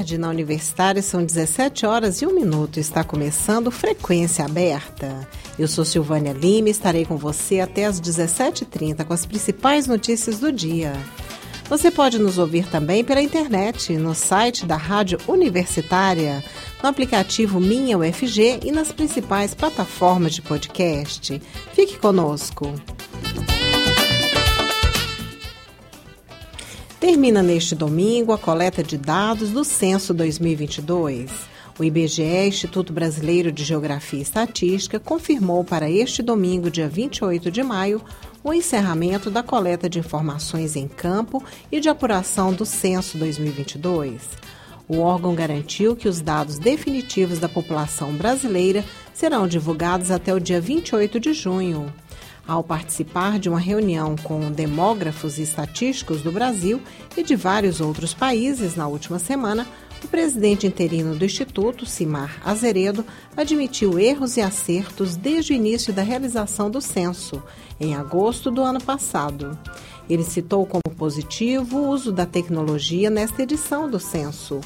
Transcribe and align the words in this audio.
Tarde. 0.00 0.18
Na 0.18 0.28
Universitária 0.28 1.02
são 1.02 1.24
17 1.24 1.84
horas 1.84 2.22
e 2.22 2.26
1 2.26 2.34
minuto. 2.34 2.80
Está 2.80 3.04
começando 3.04 3.70
Frequência 3.70 4.44
Aberta. 4.44 5.28
Eu 5.58 5.68
sou 5.68 5.84
Silvânia 5.84 6.32
Lima 6.32 6.68
e 6.68 6.70
estarei 6.70 7.04
com 7.04 7.16
você 7.16 7.60
até 7.60 7.84
às 7.84 8.00
17h30 8.00 9.04
com 9.04 9.12
as 9.12 9.26
principais 9.26 9.86
notícias 9.86 10.38
do 10.38 10.50
dia. 10.50 10.92
Você 11.68 11.90
pode 11.90 12.18
nos 12.18 12.38
ouvir 12.38 12.66
também 12.66 13.04
pela 13.04 13.22
internet, 13.22 13.96
no 13.96 14.14
site 14.14 14.66
da 14.66 14.76
Rádio 14.76 15.18
Universitária, 15.28 16.42
no 16.82 16.88
aplicativo 16.88 17.60
Minha 17.60 17.96
UFG 17.98 18.60
e 18.64 18.72
nas 18.72 18.90
principais 18.90 19.54
plataformas 19.54 20.32
de 20.34 20.42
podcast. 20.42 21.40
Fique 21.74 21.98
conosco. 21.98 22.74
Termina 27.00 27.42
neste 27.42 27.74
domingo 27.74 28.30
a 28.30 28.36
coleta 28.36 28.82
de 28.82 28.98
dados 28.98 29.48
do 29.48 29.64
Censo 29.64 30.12
2022. 30.12 31.30
O 31.78 31.82
IBGE, 31.82 32.46
Instituto 32.46 32.92
Brasileiro 32.92 33.50
de 33.50 33.64
Geografia 33.64 34.18
e 34.18 34.22
Estatística, 34.22 35.00
confirmou 35.00 35.64
para 35.64 35.90
este 35.90 36.22
domingo, 36.22 36.70
dia 36.70 36.86
28 36.90 37.50
de 37.50 37.62
maio, 37.62 38.02
o 38.44 38.52
encerramento 38.52 39.30
da 39.30 39.42
coleta 39.42 39.88
de 39.88 39.98
informações 39.98 40.76
em 40.76 40.86
campo 40.86 41.42
e 41.72 41.80
de 41.80 41.88
apuração 41.88 42.52
do 42.52 42.66
Censo 42.66 43.16
2022. 43.16 44.20
O 44.86 44.98
órgão 44.98 45.34
garantiu 45.34 45.96
que 45.96 46.06
os 46.06 46.20
dados 46.20 46.58
definitivos 46.58 47.38
da 47.38 47.48
população 47.48 48.12
brasileira 48.12 48.84
serão 49.14 49.48
divulgados 49.48 50.10
até 50.10 50.34
o 50.34 50.40
dia 50.40 50.60
28 50.60 51.18
de 51.18 51.32
junho. 51.32 51.90
Ao 52.46 52.64
participar 52.64 53.38
de 53.38 53.48
uma 53.48 53.60
reunião 53.60 54.16
com 54.16 54.50
demógrafos 54.50 55.38
e 55.38 55.42
estatísticos 55.42 56.22
do 56.22 56.32
Brasil 56.32 56.80
e 57.16 57.22
de 57.22 57.36
vários 57.36 57.80
outros 57.80 58.12
países 58.12 58.74
na 58.74 58.88
última 58.88 59.18
semana, 59.18 59.66
o 60.02 60.08
presidente 60.08 60.66
interino 60.66 61.14
do 61.14 61.24
Instituto, 61.24 61.84
Simar 61.84 62.40
Azeredo, 62.44 63.04
admitiu 63.36 63.98
erros 63.98 64.36
e 64.36 64.40
acertos 64.40 65.14
desde 65.14 65.52
o 65.52 65.56
início 65.56 65.92
da 65.92 66.02
realização 66.02 66.70
do 66.70 66.80
censo, 66.80 67.42
em 67.78 67.94
agosto 67.94 68.50
do 68.50 68.62
ano 68.62 68.80
passado. 68.80 69.58
Ele 70.08 70.24
citou 70.24 70.66
como 70.66 70.96
positivo 70.96 71.78
o 71.78 71.88
uso 71.88 72.10
da 72.10 72.26
tecnologia 72.26 73.10
nesta 73.10 73.42
edição 73.42 73.88
do 73.88 74.00
censo 74.00 74.60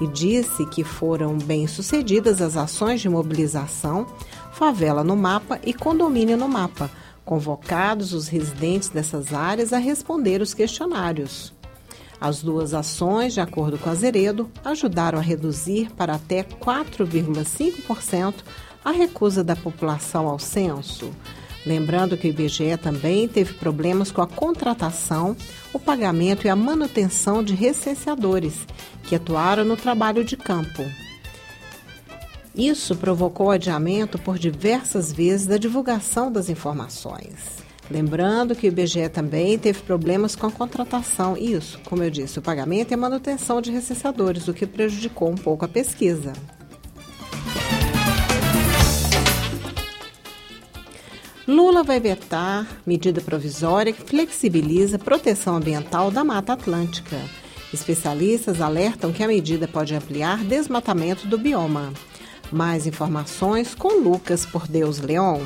e 0.00 0.06
disse 0.08 0.66
que 0.66 0.82
foram 0.82 1.38
bem 1.38 1.66
sucedidas 1.66 2.42
as 2.42 2.56
ações 2.56 3.00
de 3.00 3.08
mobilização, 3.08 4.06
favela 4.52 5.04
no 5.04 5.16
mapa 5.16 5.60
e 5.64 5.72
condomínio 5.72 6.36
no 6.36 6.48
mapa, 6.48 6.90
convocados 7.24 8.12
os 8.12 8.28
residentes 8.28 8.88
dessas 8.88 9.32
áreas 9.32 9.72
a 9.72 9.78
responder 9.78 10.40
os 10.40 10.54
questionários. 10.54 11.52
As 12.20 12.40
duas 12.42 12.72
ações, 12.72 13.34
de 13.34 13.40
acordo 13.40 13.76
com 13.78 13.90
Azeredo, 13.90 14.48
ajudaram 14.64 15.18
a 15.18 15.22
reduzir 15.22 15.90
para 15.96 16.14
até 16.14 16.44
4,5% 16.44 18.34
a 18.84 18.92
recusa 18.92 19.42
da 19.42 19.56
população 19.56 20.28
ao 20.28 20.38
censo. 20.38 21.10
Lembrando 21.64 22.16
que 22.16 22.26
o 22.26 22.30
IBGE 22.30 22.76
também 22.76 23.28
teve 23.28 23.54
problemas 23.54 24.10
com 24.10 24.20
a 24.20 24.26
contratação, 24.26 25.36
o 25.72 25.78
pagamento 25.78 26.46
e 26.46 26.50
a 26.50 26.56
manutenção 26.56 27.42
de 27.42 27.54
recenseadores, 27.54 28.66
que 29.04 29.14
atuaram 29.14 29.64
no 29.64 29.76
trabalho 29.76 30.24
de 30.24 30.36
campo. 30.36 30.84
Isso 32.54 32.94
provocou 32.96 33.50
adiamento 33.50 34.18
por 34.18 34.38
diversas 34.38 35.10
vezes 35.10 35.46
da 35.46 35.56
divulgação 35.56 36.30
das 36.30 36.50
informações. 36.50 37.62
Lembrando 37.90 38.54
que 38.54 38.66
o 38.66 38.68
IBGE 38.68 39.08
também 39.08 39.58
teve 39.58 39.80
problemas 39.82 40.36
com 40.36 40.46
a 40.46 40.50
contratação, 40.50 41.36
isso, 41.36 41.78
como 41.84 42.02
eu 42.02 42.10
disse, 42.10 42.38
o 42.38 42.42
pagamento 42.42 42.90
e 42.90 42.94
a 42.94 42.98
manutenção 42.98 43.60
de 43.60 43.70
recenseadores, 43.70 44.48
o 44.48 44.54
que 44.54 44.66
prejudicou 44.66 45.30
um 45.30 45.34
pouco 45.34 45.64
a 45.64 45.68
pesquisa. 45.68 46.32
Lula 51.46 51.82
vai 51.82 51.98
vetar 51.98 52.66
medida 52.86 53.20
provisória 53.20 53.92
que 53.92 54.02
flexibiliza 54.02 54.98
proteção 54.98 55.56
ambiental 55.56 56.10
da 56.10 56.22
Mata 56.22 56.52
Atlântica. 56.52 57.18
Especialistas 57.74 58.60
alertam 58.60 59.12
que 59.12 59.22
a 59.22 59.28
medida 59.28 59.66
pode 59.66 59.94
ampliar 59.94 60.44
desmatamento 60.44 61.26
do 61.26 61.36
bioma. 61.36 61.92
Mais 62.52 62.86
informações 62.86 63.74
com 63.74 64.00
Lucas 64.00 64.44
por 64.44 64.68
Deus 64.68 65.00
Leão. 65.00 65.40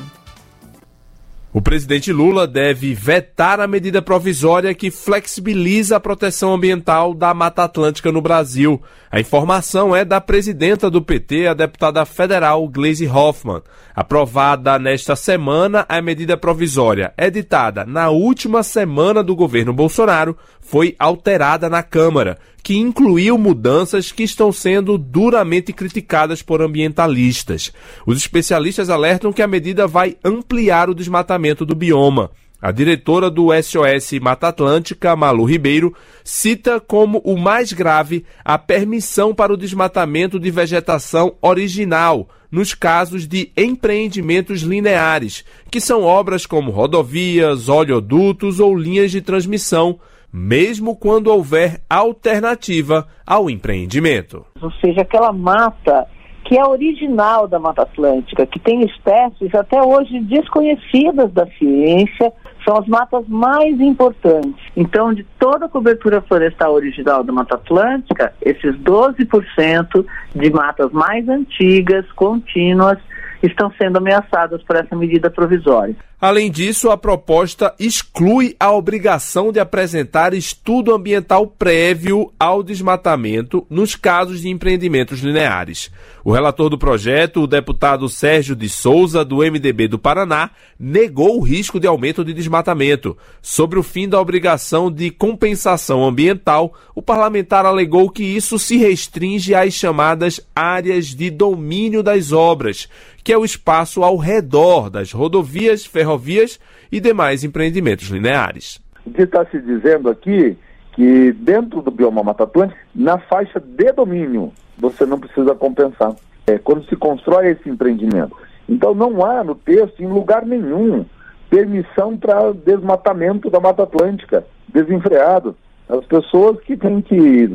O 1.57 1.61
presidente 1.61 2.13
Lula 2.13 2.45
deve 2.45 2.93
vetar 2.93 3.59
a 3.59 3.67
medida 3.67 3.99
provisória 3.99 4.75
que 4.75 4.91
flexibiliza 4.91 5.95
a 5.95 5.99
proteção 5.99 6.53
ambiental 6.53 7.15
da 7.15 7.33
Mata 7.33 7.63
Atlântica 7.63 8.11
no 8.11 8.21
Brasil. 8.21 8.79
A 9.09 9.19
informação 9.19 9.95
é 9.95 10.05
da 10.05 10.21
presidenta 10.21 10.87
do 10.87 11.01
PT, 11.01 11.47
a 11.47 11.55
deputada 11.55 12.05
federal 12.05 12.67
Gleisi 12.67 13.07
Hoffmann. 13.07 13.63
Aprovada 13.95 14.77
nesta 14.77 15.15
semana, 15.15 15.83
a 15.89 15.99
medida 15.99 16.37
provisória, 16.37 17.11
editada 17.17 17.85
na 17.85 18.09
última 18.09 18.61
semana 18.61 19.23
do 19.23 19.35
governo 19.35 19.73
Bolsonaro, 19.73 20.37
foi 20.67 20.95
alterada 20.99 21.69
na 21.69 21.81
Câmara, 21.81 22.37
que 22.61 22.75
incluiu 22.75 23.37
mudanças 23.37 24.11
que 24.11 24.23
estão 24.23 24.51
sendo 24.51 24.97
duramente 24.97 25.71
criticadas 25.71 26.41
por 26.41 26.61
ambientalistas. 26.61 27.71
Os 28.05 28.17
especialistas 28.17 28.89
alertam 28.89 29.31
que 29.31 29.41
a 29.41 29.47
medida 29.47 29.87
vai 29.87 30.17
ampliar 30.25 30.89
o 30.89 30.93
desmatamento 30.93 31.65
do 31.65 31.73
bioma. 31.73 32.31
A 32.61 32.69
diretora 32.71 33.29
do 33.29 33.47
SOS 33.53 34.19
Mata 34.19 34.49
Atlântica, 34.49 35.15
Malu 35.15 35.45
Ribeiro, 35.45 35.95
cita 36.21 36.81
como 36.81 37.19
o 37.19 37.37
mais 37.37 37.71
grave 37.71 38.25
a 38.43 38.57
permissão 38.57 39.33
para 39.33 39.53
o 39.53 39.57
desmatamento 39.57 40.37
de 40.37 40.51
vegetação 40.51 41.35
original, 41.41 42.27
nos 42.51 42.73
casos 42.73 43.25
de 43.25 43.51
empreendimentos 43.55 44.61
lineares, 44.63 45.45
que 45.71 45.79
são 45.79 46.03
obras 46.03 46.45
como 46.45 46.71
rodovias, 46.71 47.69
oleodutos 47.69 48.59
ou 48.59 48.75
linhas 48.75 49.11
de 49.11 49.21
transmissão, 49.21 49.97
mesmo 50.31 50.95
quando 50.95 51.27
houver 51.27 51.81
alternativa 51.89 53.07
ao 53.25 53.49
empreendimento. 53.49 54.45
Ou 54.61 54.71
seja, 54.71 55.01
aquela 55.01 55.31
mata 55.31 56.07
que 56.47 56.57
é 56.57 56.65
original 56.65 57.45
da 57.45 57.59
Mata 57.59 57.81
Atlântica, 57.81 58.45
que 58.45 58.57
tem 58.57 58.81
espécies 58.85 59.53
até 59.53 59.81
hoje 59.81 60.21
desconhecidas 60.21 61.29
da 61.33 61.45
ciência, 61.57 62.31
são 62.63 62.77
as 62.77 62.87
matas 62.87 63.27
mais 63.27 63.77
importantes. 63.81 64.61
Então, 64.75 65.13
de 65.13 65.25
toda 65.37 65.65
a 65.65 65.69
cobertura 65.69 66.21
florestal 66.21 66.73
original 66.73 67.21
da 67.21 67.33
Mata 67.33 67.55
Atlântica, 67.55 68.33
esses 68.41 68.75
12% 68.77 70.05
de 70.33 70.49
matas 70.49 70.89
mais 70.93 71.27
antigas, 71.27 72.09
contínuas, 72.13 72.97
estão 73.43 73.69
sendo 73.77 73.97
ameaçadas 73.97 74.63
por 74.63 74.77
essa 74.77 74.95
medida 74.95 75.29
provisória. 75.29 75.95
Além 76.19 76.49
disso, 76.49 76.89
a 76.89 76.97
proposta 76.97 77.75
exclui 77.79 78.55
a 78.59 78.71
obrigação 78.71 79.51
de 79.51 79.59
apresentar 79.59 80.33
estudo 80.33 80.91
ambiental 80.91 81.45
prévio 81.45 82.33
ao 82.39 82.63
desmatamento 82.63 83.67
nos 83.69 83.95
casos 83.95 84.41
de 84.41 84.49
empreendimentos 84.49 85.19
lineares. 85.19 85.91
O 86.25 86.31
relator 86.31 86.71
do 86.71 86.77
projeto, 86.77 87.41
o 87.41 87.47
deputado 87.47 88.09
Sérgio 88.09 88.55
de 88.55 88.67
Souza, 88.67 89.23
do 89.23 89.37
MDB 89.37 89.87
do 89.87 89.99
Paraná, 89.99 90.49
negou 90.79 91.37
o 91.37 91.43
risco 91.43 91.79
de 91.79 91.85
aumento 91.85 92.25
de 92.25 92.33
desmatamento. 92.33 93.15
Sobre 93.39 93.77
o 93.77 93.83
fim 93.83 94.09
da 94.09 94.19
obrigação 94.19 94.91
de 94.91 95.11
compensação 95.11 96.03
ambiental, 96.03 96.73
o 96.95 97.01
parlamentar 97.01 97.63
alegou 97.63 98.09
que 98.09 98.23
isso 98.23 98.57
se 98.57 98.75
restringe 98.75 99.53
às 99.53 99.75
chamadas 99.75 100.41
áreas 100.55 101.15
de 101.15 101.29
domínio 101.29 102.01
das 102.01 102.31
obras, 102.31 102.89
que 103.23 103.31
é 103.31 103.37
o 103.37 103.45
espaço 103.45 104.03
ao 104.03 104.17
redor 104.17 104.89
das 104.89 105.11
rodovias, 105.11 105.85
ferrovias 106.07 106.59
e 106.89 106.99
demais 107.01 107.43
empreendimentos 107.43 108.07
lineares. 108.07 108.79
O 109.05 109.11
que 109.11 109.23
está 109.23 109.45
se 109.45 109.59
dizendo 109.59 110.09
aqui 110.09 110.57
que 110.93 111.31
dentro 111.33 111.81
do 111.81 111.91
bioma 111.91 112.23
Mata 112.23 112.43
Atlântica, 112.43 112.79
na 112.95 113.17
faixa 113.19 113.59
de 113.59 113.91
domínio, 113.91 114.51
você 114.77 115.05
não 115.05 115.19
precisa 115.19 115.53
compensar. 115.53 116.15
É 116.47 116.57
quando 116.57 116.87
se 116.87 116.95
constrói 116.95 117.49
esse 117.49 117.69
empreendimento. 117.69 118.35
Então 118.67 118.95
não 118.95 119.23
há 119.23 119.43
no 119.43 119.53
texto, 119.53 120.01
em 120.01 120.07
lugar 120.07 120.45
nenhum, 120.45 121.05
permissão 121.49 122.17
para 122.17 122.53
desmatamento 122.53 123.49
da 123.49 123.59
Mata 123.59 123.83
Atlântica, 123.83 124.45
desenfreado. 124.69 125.55
As 125.87 126.05
pessoas 126.05 126.59
que 126.61 126.75
têm 126.75 127.01
que 127.01 127.15
ir 127.15 127.51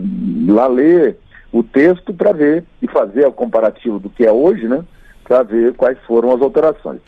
lá 0.49 0.67
ler 0.67 1.17
o 1.51 1.63
texto 1.63 2.15
para 2.15 2.33
ver 2.33 2.65
e 2.81 2.89
fazer 2.89 3.27
o 3.27 3.33
comparativo 3.33 3.99
do 3.99 4.09
que 4.09 4.25
é 4.25 4.33
hoje, 4.33 4.67
né? 4.69 4.85
para 5.25 5.43
ver 5.43 5.75
quais 5.75 5.99
foram 6.07 6.33
as 6.33 6.41
alterações. 6.41 7.01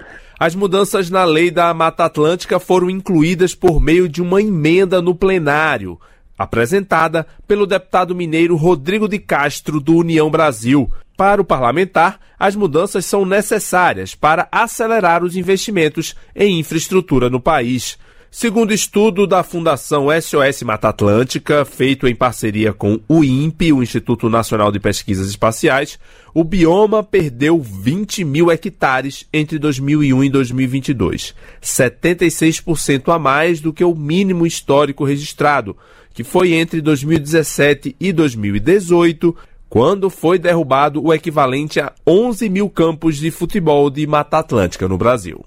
As 0.44 0.54
mudanças 0.54 1.08
na 1.08 1.24
lei 1.24 1.50
da 1.50 1.72
Mata 1.72 2.04
Atlântica 2.04 2.60
foram 2.60 2.90
incluídas 2.90 3.54
por 3.54 3.80
meio 3.80 4.06
de 4.06 4.20
uma 4.20 4.42
emenda 4.42 5.00
no 5.00 5.14
plenário, 5.14 5.98
apresentada 6.36 7.26
pelo 7.48 7.66
deputado 7.66 8.14
mineiro 8.14 8.54
Rodrigo 8.54 9.08
de 9.08 9.18
Castro, 9.18 9.80
do 9.80 9.96
União 9.96 10.28
Brasil. 10.28 10.92
Para 11.16 11.40
o 11.40 11.46
parlamentar, 11.46 12.20
as 12.38 12.54
mudanças 12.54 13.06
são 13.06 13.24
necessárias 13.24 14.14
para 14.14 14.46
acelerar 14.52 15.24
os 15.24 15.34
investimentos 15.34 16.14
em 16.36 16.58
infraestrutura 16.58 17.30
no 17.30 17.40
país. 17.40 17.96
Segundo 18.36 18.74
estudo 18.74 19.28
da 19.28 19.44
Fundação 19.44 20.08
SOS 20.10 20.64
Mata 20.64 20.88
Atlântica, 20.88 21.64
feito 21.64 22.08
em 22.08 22.16
parceria 22.16 22.72
com 22.72 22.98
o 23.08 23.22
INPE, 23.22 23.72
o 23.72 23.80
Instituto 23.80 24.28
Nacional 24.28 24.72
de 24.72 24.80
Pesquisas 24.80 25.28
Espaciais, 25.28 26.00
o 26.34 26.42
bioma 26.42 27.00
perdeu 27.04 27.62
20 27.62 28.24
mil 28.24 28.50
hectares 28.50 29.24
entre 29.32 29.56
2001 29.56 30.24
e 30.24 30.30
2022, 30.30 31.32
76% 31.62 33.14
a 33.14 33.20
mais 33.20 33.60
do 33.60 33.72
que 33.72 33.84
o 33.84 33.94
mínimo 33.94 34.44
histórico 34.44 35.04
registrado, 35.04 35.76
que 36.12 36.24
foi 36.24 36.54
entre 36.54 36.80
2017 36.80 37.94
e 38.00 38.12
2018, 38.12 39.34
quando 39.70 40.10
foi 40.10 40.40
derrubado 40.40 41.00
o 41.00 41.14
equivalente 41.14 41.78
a 41.78 41.92
11 42.04 42.48
mil 42.48 42.68
campos 42.68 43.16
de 43.16 43.30
futebol 43.30 43.88
de 43.88 44.04
Mata 44.08 44.38
Atlântica 44.38 44.88
no 44.88 44.98
Brasil. 44.98 45.44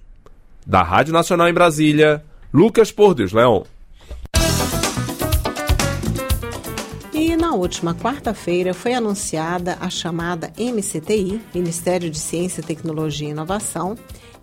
Da 0.66 0.82
Rádio 0.84 1.12
Nacional 1.12 1.50
em 1.50 1.54
Brasília, 1.54 2.24
Lucas 2.54 2.94
Pordes 2.94 3.34
Leão. 3.34 3.66
E 7.14 7.36
na 7.36 7.54
última 7.54 7.94
quarta-feira 7.94 8.74
foi 8.74 8.94
anunciada 8.94 9.78
a 9.82 9.90
chamada 9.90 10.54
MCTI, 10.58 11.42
Ministério 11.54 12.10
de 12.10 12.18
Ciência, 12.18 12.64
Tecnologia 12.64 13.28
e 13.28 13.32
Inovação, 13.32 13.98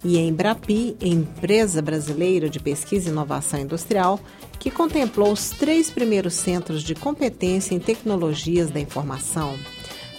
e 0.05 0.19
a 0.19 0.21
Embrapi, 0.21 0.97
Empresa 1.01 1.81
Brasileira 1.81 2.51
de 2.51 2.61
Pesquisa 2.61 3.09
e 3.09 3.13
Inovação 3.13 3.61
Industrial, 3.61 4.21
que 4.59 4.71
contemplou 4.71 5.33
os 5.33 5.49
três 5.49 5.89
primeiros 5.89 6.35
centros 6.35 6.83
de 6.83 6.95
competência 6.95 7.75
em 7.75 7.81
tecnologias 7.81 8.69
da 8.71 8.81
informação. 8.81 9.59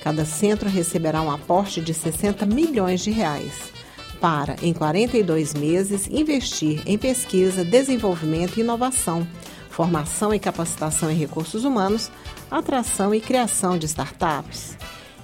Cada 0.01 0.25
centro 0.25 0.67
receberá 0.67 1.21
um 1.21 1.29
aporte 1.29 1.81
de 1.81 1.93
60 1.93 2.47
milhões 2.47 3.01
de 3.01 3.11
reais 3.11 3.75
para, 4.19 4.55
em 4.61 4.73
42 4.73 5.53
meses, 5.53 6.07
investir 6.09 6.81
em 6.85 6.97
pesquisa, 6.97 7.63
desenvolvimento 7.63 8.57
e 8.57 8.61
inovação, 8.61 9.27
formação 9.69 10.33
e 10.33 10.39
capacitação 10.39 11.11
em 11.11 11.15
recursos 11.15 11.65
humanos, 11.65 12.09
atração 12.49 13.13
e 13.13 13.19
criação 13.19 13.77
de 13.77 13.85
startups. 13.85 14.77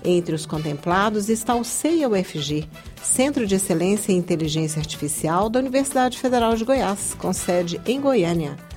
Entre 0.04 0.34
os 0.34 0.46
contemplados 0.46 1.30
está 1.30 1.56
o 1.56 1.64
CEA-UFG, 1.64 2.68
Centro 3.04 3.46
de 3.46 3.56
Excelência 3.56 4.12
em 4.12 4.18
Inteligência 4.18 4.80
Artificial 4.80 5.50
da 5.50 5.60
Universidade 5.60 6.18
Federal 6.18 6.56
de 6.56 6.66
Goiás, 6.66 7.16
com 7.20 7.32
sede 7.32 7.80
em 7.86 8.00
Goiânia. 8.02 8.71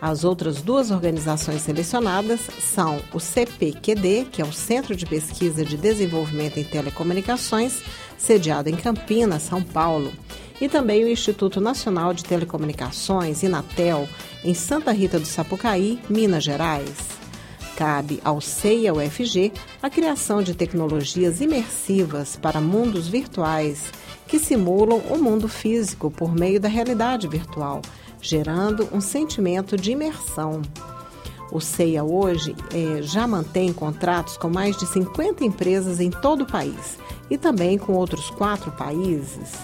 As 0.00 0.24
outras 0.24 0.60
duas 0.60 0.90
organizações 0.90 1.62
selecionadas 1.62 2.40
são 2.60 3.00
o 3.14 3.18
CPQD, 3.18 4.26
que 4.30 4.42
é 4.42 4.44
o 4.44 4.52
Centro 4.52 4.94
de 4.94 5.06
Pesquisa 5.06 5.64
de 5.64 5.76
Desenvolvimento 5.76 6.58
em 6.58 6.64
Telecomunicações, 6.64 7.80
sediado 8.18 8.68
em 8.68 8.76
Campinas, 8.76 9.42
São 9.42 9.62
Paulo, 9.62 10.12
e 10.60 10.68
também 10.68 11.04
o 11.04 11.08
Instituto 11.08 11.60
Nacional 11.60 12.12
de 12.12 12.24
Telecomunicações, 12.24 13.42
Inatel, 13.42 14.08
em 14.44 14.54
Santa 14.54 14.92
Rita 14.92 15.18
do 15.18 15.26
Sapucaí, 15.26 15.98
Minas 16.08 16.44
Gerais. 16.44 17.16
Cabe 17.76 18.20
ao 18.24 18.40
CEIA 18.40 18.94
UFG 18.94 19.52
a 19.82 19.90
criação 19.90 20.42
de 20.42 20.54
tecnologias 20.54 21.42
imersivas 21.42 22.34
para 22.36 22.58
mundos 22.60 23.06
virtuais 23.06 23.92
que 24.26 24.38
simulam 24.38 24.98
o 25.10 25.18
mundo 25.18 25.46
físico 25.46 26.10
por 26.10 26.34
meio 26.34 26.58
da 26.58 26.68
realidade 26.68 27.28
virtual, 27.28 27.82
gerando 28.20 28.88
um 28.92 29.00
sentimento 29.00 29.76
de 29.76 29.92
imersão. 29.92 30.62
O 31.50 31.60
CEIA 31.60 32.02
hoje 32.02 32.54
é, 32.74 33.02
já 33.02 33.26
mantém 33.26 33.72
contratos 33.72 34.36
com 34.36 34.48
mais 34.48 34.76
de 34.76 34.86
50 34.86 35.44
empresas 35.44 36.00
em 36.00 36.10
todo 36.10 36.42
o 36.42 36.46
país 36.46 36.98
e 37.30 37.38
também 37.38 37.78
com 37.78 37.92
outros 37.92 38.30
quatro 38.30 38.70
países. 38.72 39.54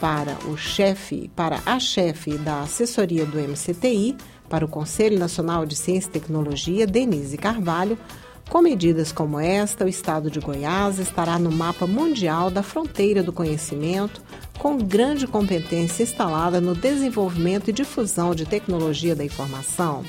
Para 0.00 0.36
o 0.48 0.56
chefe, 0.56 1.30
para 1.36 1.60
a 1.64 1.78
chefe 1.78 2.36
da 2.38 2.62
assessoria 2.62 3.24
do 3.24 3.38
MCTI, 3.38 4.16
para 4.48 4.64
o 4.64 4.68
Conselho 4.68 5.18
Nacional 5.18 5.64
de 5.64 5.76
Ciência 5.76 6.08
e 6.08 6.12
Tecnologia, 6.12 6.86
Denise 6.86 7.36
Carvalho, 7.38 7.96
com 8.52 8.60
medidas 8.60 9.10
como 9.10 9.40
esta, 9.40 9.86
o 9.86 9.88
estado 9.88 10.30
de 10.30 10.38
Goiás 10.38 10.98
estará 10.98 11.38
no 11.38 11.50
mapa 11.50 11.86
mundial 11.86 12.50
da 12.50 12.62
fronteira 12.62 13.22
do 13.22 13.32
conhecimento, 13.32 14.20
com 14.58 14.76
grande 14.76 15.26
competência 15.26 16.02
instalada 16.02 16.60
no 16.60 16.74
desenvolvimento 16.74 17.70
e 17.70 17.72
difusão 17.72 18.34
de 18.34 18.44
tecnologia 18.44 19.16
da 19.16 19.24
informação. 19.24 20.04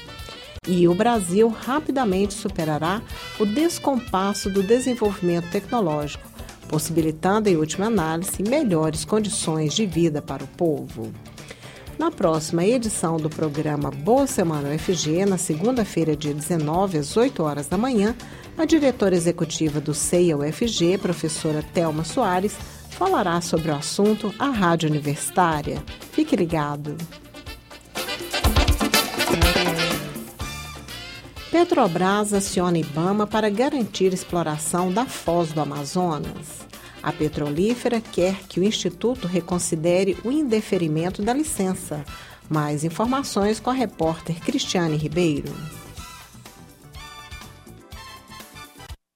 E 0.67 0.89
o 0.89 0.93
Brasil 0.93 1.47
rapidamente 1.47 2.33
superará 2.33 3.01
o 3.39 3.45
descompasso 3.45 4.49
do 4.49 4.61
desenvolvimento 4.61 5.49
tecnológico, 5.49 6.27
possibilitando, 6.67 7.47
em 7.47 7.55
última 7.55 7.85
análise, 7.85 8.43
melhores 8.43 9.05
condições 9.05 9.73
de 9.73 9.85
vida 9.85 10.21
para 10.21 10.43
o 10.43 10.47
povo. 10.47 11.13
Na 12.03 12.11
próxima 12.11 12.65
edição 12.65 13.15
do 13.15 13.29
programa 13.29 13.89
Boa 13.89 14.27
Semana 14.27 14.67
UFG, 14.67 15.25
na 15.25 15.37
segunda-feira, 15.37 16.17
dia 16.17 16.33
19, 16.33 16.97
às 16.97 17.15
8 17.15 17.41
horas 17.41 17.67
da 17.67 17.77
manhã, 17.77 18.13
a 18.57 18.65
diretora 18.65 19.15
executiva 19.15 19.79
do 19.79 19.93
CEIA 19.93 20.35
UFG, 20.35 20.97
professora 20.97 21.63
Thelma 21.73 22.03
Soares, 22.03 22.57
falará 22.89 23.39
sobre 23.39 23.71
o 23.71 23.75
assunto 23.75 24.35
à 24.37 24.49
Rádio 24.49 24.89
Universitária. 24.89 25.81
Fique 26.11 26.35
ligado! 26.35 26.97
Petrobras 31.49 32.33
aciona 32.33 32.79
Ibama 32.79 33.25
para 33.25 33.49
garantir 33.49 34.13
exploração 34.13 34.91
da 34.91 35.05
foz 35.05 35.53
do 35.53 35.61
Amazonas. 35.61 36.72
A 37.03 37.11
petrolífera 37.11 37.99
quer 37.99 38.43
que 38.47 38.61
o 38.61 38.63
Instituto 38.63 39.27
reconsidere 39.27 40.15
o 40.23 40.31
indeferimento 40.31 41.21
da 41.21 41.33
licença. 41.33 42.05
Mais 42.49 42.85
informações 42.85 43.59
com 43.59 43.69
a 43.69 43.73
repórter 43.73 44.39
Cristiane 44.39 44.95
Ribeiro. 44.95 45.53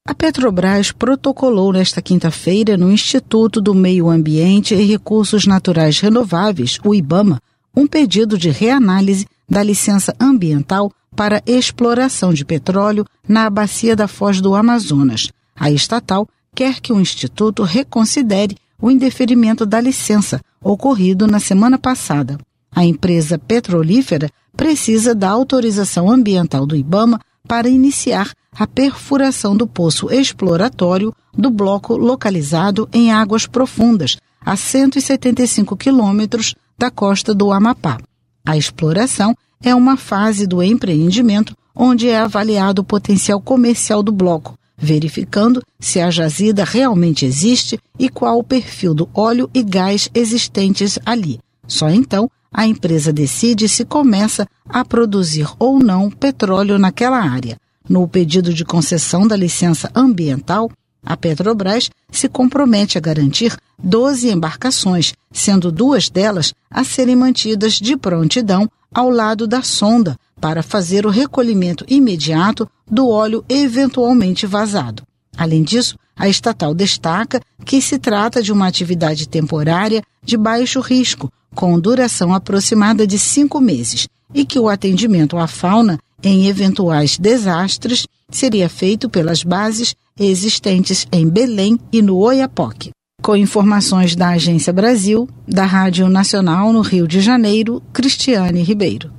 A 0.06 0.13
Petrobras 0.13 0.92
protocolou 0.92 1.72
nesta 1.72 2.01
quinta-feira 2.01 2.75
no 2.75 2.92
Instituto 2.92 3.62
do 3.62 3.74
Meio 3.74 4.10
Ambiente 4.10 4.75
e 4.75 4.83
Recursos 4.83 5.45
Naturais 5.45 6.01
Renováveis, 6.01 6.80
o 6.83 6.94
IBAMA, 6.94 7.42
um 7.74 7.88
pedido 7.88 8.38
de 8.38 8.50
reanálise 8.50 9.28
da 9.50 9.63
licença 9.63 10.13
ambiental 10.19 10.92
para 11.16 11.42
exploração 11.45 12.33
de 12.33 12.44
petróleo 12.44 13.06
na 13.28 13.50
bacia 13.50 13.95
da 13.95 14.09
Foz 14.09 14.42
do 14.42 14.56
Amazonas. 14.56 15.31
A 15.56 15.71
estatal 15.71 16.28
quer 16.57 16.81
que 16.81 16.92
o 16.92 16.99
Instituto 16.99 17.61
reconsidere 17.61 18.57
o 18.81 18.90
indeferimento 18.90 19.64
da 19.64 19.80
licença 19.80 20.42
ocorrido 20.59 21.28
na 21.28 21.40
semana 21.40 21.78
passada. 21.78 22.40
A 22.71 22.83
empresa 22.83 23.37
petrolífera 23.37 24.28
precisa 24.56 25.14
da 25.14 25.30
autorização 25.30 26.09
ambiental 26.09 26.66
do 26.66 26.76
IBAMA 26.76 27.21
para 27.47 27.69
iniciar 27.69 28.31
a 28.57 28.66
perfuração 28.66 29.56
do 29.56 29.68
poço 29.68 30.11
exploratório 30.11 31.14
do 31.31 31.52
bloco 31.52 31.95
localizado 31.95 32.90
em 32.92 33.11
águas 33.11 33.45
profundas, 33.45 34.18
a 34.44 34.56
175 34.56 35.78
quilômetros 35.78 36.56
da 36.76 36.90
costa 36.90 37.35
do 37.35 37.52
Amapá. 37.52 37.99
A 38.44 38.57
exploração 38.57 39.35
é 39.61 39.76
uma 39.76 39.95
fase 39.95 40.47
do 40.47 40.64
empreendimento 40.64 41.56
onde 41.76 42.09
é 42.09 42.18
avaliado 42.18 42.81
o 42.81 42.85
potencial 42.85 43.40
comercial 43.40 44.02
do 44.02 44.11
bloco, 44.11 44.57
verificando 44.78 45.62
se 45.80 46.00
a 46.00 46.12
jazida 46.12 46.64
realmente 46.64 47.26
existe 47.26 47.80
e 47.98 48.10
qual 48.10 48.40
o 48.40 48.44
perfil 48.44 48.94
do 48.94 49.10
óleo 49.14 49.50
e 49.54 49.64
gás 49.64 50.10
existentes 50.14 51.00
ali. 51.06 51.40
Só 51.68 51.90
então 51.90 52.30
a 52.52 52.66
empresa 52.66 53.12
decide 53.12 53.68
se 53.68 53.84
começa 53.84 54.48
a 54.69 54.86
produzir 54.86 55.48
ou 55.60 55.80
não 55.80 56.10
petróleo 56.10 56.78
naquela 56.78 57.19
área. 57.19 57.57
No 57.90 58.07
pedido 58.07 58.54
de 58.54 58.64
concessão 58.66 59.28
da 59.28 59.36
licença 59.36 59.90
ambiental, 59.96 60.69
a 61.06 61.16
Petrobras 61.16 61.90
se 62.12 62.28
compromete 62.28 62.98
a 62.98 63.02
garantir 63.02 63.56
12 63.81 64.30
embarcações, 64.30 65.14
sendo 65.31 65.72
duas 65.72 66.10
delas 66.10 66.54
a 66.69 66.84
serem 66.84 67.16
mantidas 67.16 67.74
de 67.74 67.96
prontidão 67.96 68.69
ao 68.94 69.10
lado 69.10 69.48
da 69.48 69.62
sonda 69.62 70.18
para 70.40 70.64
fazer 70.64 71.06
o 71.06 71.10
recolhimento 71.10 71.86
imediato 71.88 72.70
do 72.90 73.10
óleo 73.10 73.44
eventualmente 73.50 74.46
vazado. 74.46 75.04
Além 75.36 75.64
disso, 75.64 75.98
a 76.16 76.28
estatal 76.28 76.74
destaca 76.74 77.40
que 77.64 77.82
se 77.82 78.00
trata 78.00 78.42
de 78.42 78.52
uma 78.52 78.68
atividade 78.68 79.28
temporária 79.28 80.02
de 80.24 80.36
baixo 80.36 80.80
risco, 80.80 81.32
com 81.54 81.80
duração 81.80 82.34
aproximada 82.34 83.06
de 83.06 83.20
cinco 83.20 83.60
meses, 83.62 84.08
e 84.34 84.46
que 84.46 84.60
o 84.60 84.68
atendimento 84.68 85.38
à 85.38 85.48
fauna 85.48 86.00
em 86.24 86.48
eventuais 86.48 87.18
desastres 87.18 88.08
seria 88.30 88.68
feito 88.68 89.10
pelas 89.10 89.44
bases 89.44 89.96
existentes 90.20 91.08
em 91.12 91.28
Belém 91.30 91.80
e 91.92 92.02
no 92.02 92.18
Oiapoque. 92.18 92.92
Com 93.22 93.36
informações 93.36 94.16
da 94.16 94.30
Agência 94.30 94.74
Brasil, 94.74 95.28
da 95.48 95.66
Rádio 95.66 96.10
Nacional 96.10 96.72
no 96.74 96.82
Rio 96.82 97.08
de 97.08 97.22
Janeiro, 97.22 97.82
Cristiane 97.94 98.62
Ribeiro. 98.62 99.12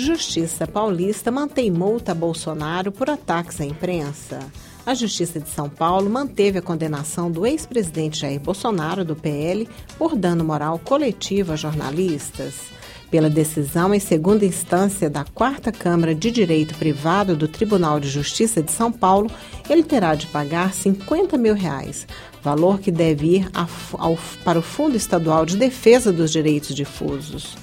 Justiça 0.00 0.64
Paulista 0.64 1.28
mantém 1.28 1.72
multa 1.72 2.12
a 2.12 2.14
Bolsonaro 2.14 2.92
por 2.92 3.10
ataques 3.10 3.60
à 3.60 3.64
imprensa. 3.64 4.38
A 4.86 4.94
Justiça 4.94 5.40
de 5.40 5.48
São 5.48 5.68
Paulo 5.68 6.08
manteve 6.08 6.56
a 6.56 6.62
condenação 6.62 7.28
do 7.28 7.44
ex-presidente 7.44 8.20
Jair 8.20 8.38
Bolsonaro, 8.38 9.04
do 9.04 9.16
PL, 9.16 9.68
por 9.98 10.14
dano 10.14 10.44
moral 10.44 10.78
coletivo 10.78 11.52
a 11.52 11.56
jornalistas. 11.56 12.54
Pela 13.10 13.28
decisão 13.28 13.92
em 13.92 13.98
segunda 13.98 14.44
instância 14.44 15.10
da 15.10 15.24
Quarta 15.24 15.72
Câmara 15.72 16.14
de 16.14 16.30
Direito 16.30 16.76
Privado 16.76 17.34
do 17.34 17.48
Tribunal 17.48 17.98
de 17.98 18.08
Justiça 18.08 18.62
de 18.62 18.70
São 18.70 18.92
Paulo, 18.92 19.28
ele 19.68 19.82
terá 19.82 20.14
de 20.14 20.28
pagar 20.28 20.74
50 20.74 21.36
mil 21.36 21.54
reais, 21.54 22.06
valor 22.40 22.78
que 22.78 22.92
deve 22.92 23.38
ir 23.38 23.50
ao, 23.52 24.16
para 24.44 24.60
o 24.60 24.62
Fundo 24.62 24.96
Estadual 24.96 25.44
de 25.44 25.56
Defesa 25.56 26.12
dos 26.12 26.30
Direitos 26.30 26.72
Difusos. 26.72 27.56